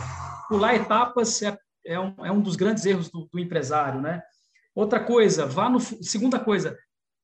[0.48, 1.58] Pular etapas é,
[1.88, 4.22] é, um, é um dos grandes erros do, do empresário, né?
[4.76, 6.78] Outra coisa, vá no segunda coisa,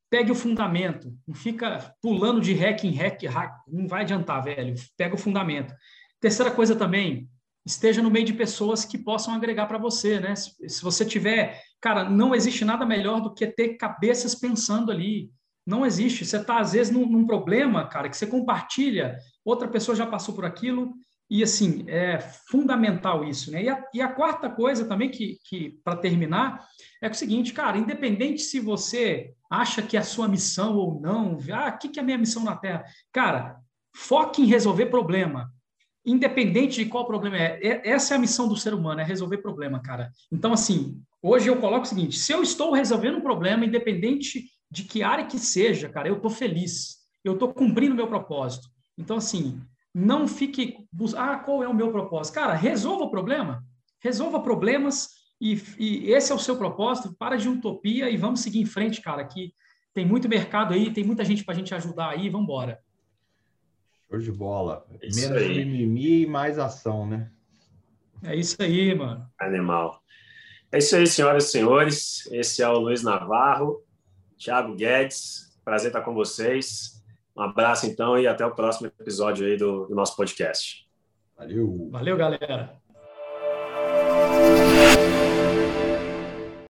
[0.10, 4.74] pegue o fundamento, não fica pulando de hack em hack, hack, não vai adiantar, velho.
[4.98, 5.74] Pega o fundamento.
[6.20, 7.30] Terceira coisa também,
[7.66, 10.36] esteja no meio de pessoas que possam agregar para você, né?
[10.36, 15.32] Se, se, você tiver, cara, não existe nada melhor do que ter cabeças pensando ali.
[15.66, 16.26] Não existe.
[16.26, 20.36] Você está, às vezes, num, num, problema, cara, que você compartilha, outra pessoa já passou
[20.36, 20.94] por aquilo,
[21.34, 23.64] e assim, é fundamental isso, né?
[23.64, 26.64] E a, e a quarta coisa também, que, que para terminar,
[27.02, 31.40] é o seguinte, cara, independente se você acha que é a sua missão ou não,
[31.52, 32.84] ah, o que, que é a minha missão na Terra?
[33.12, 33.58] Cara,
[33.96, 35.52] foque em resolver problema
[36.06, 37.82] independente de qual problema é.
[37.84, 40.12] Essa é a missão do ser humano, é resolver problema, cara.
[40.32, 44.84] Então, assim, hoje eu coloco o seguinte: se eu estou resolvendo um problema, independente de
[44.84, 48.68] que área que seja, cara, eu estou feliz, eu estou cumprindo meu propósito.
[48.98, 49.60] Então, assim,
[49.94, 50.88] não fique.
[51.16, 52.36] Ah, qual é o meu propósito?
[52.36, 53.64] Cara, resolva o problema,
[54.00, 57.16] resolva problemas e, e esse é o seu propósito.
[57.18, 59.54] Para de utopia e vamos seguir em frente, cara, que
[59.94, 62.80] tem muito mercado aí, tem muita gente para a gente ajudar aí, vamos embora.
[64.10, 64.86] Show de bola.
[65.02, 65.66] Isso Menos aí.
[65.66, 67.32] mimimi e mais ação, né?
[68.24, 69.28] É isso aí, mano.
[69.40, 70.02] Animal.
[70.72, 72.28] É isso aí, senhoras e senhores.
[72.32, 73.84] Esse é o Luiz Navarro,
[74.38, 75.56] Thiago Guedes.
[75.64, 77.03] Prazer estar com vocês.
[77.36, 80.88] Um abraço, então, e até o próximo episódio aí do, do nosso podcast.
[81.38, 81.90] Valeu.
[81.92, 82.83] Valeu, galera.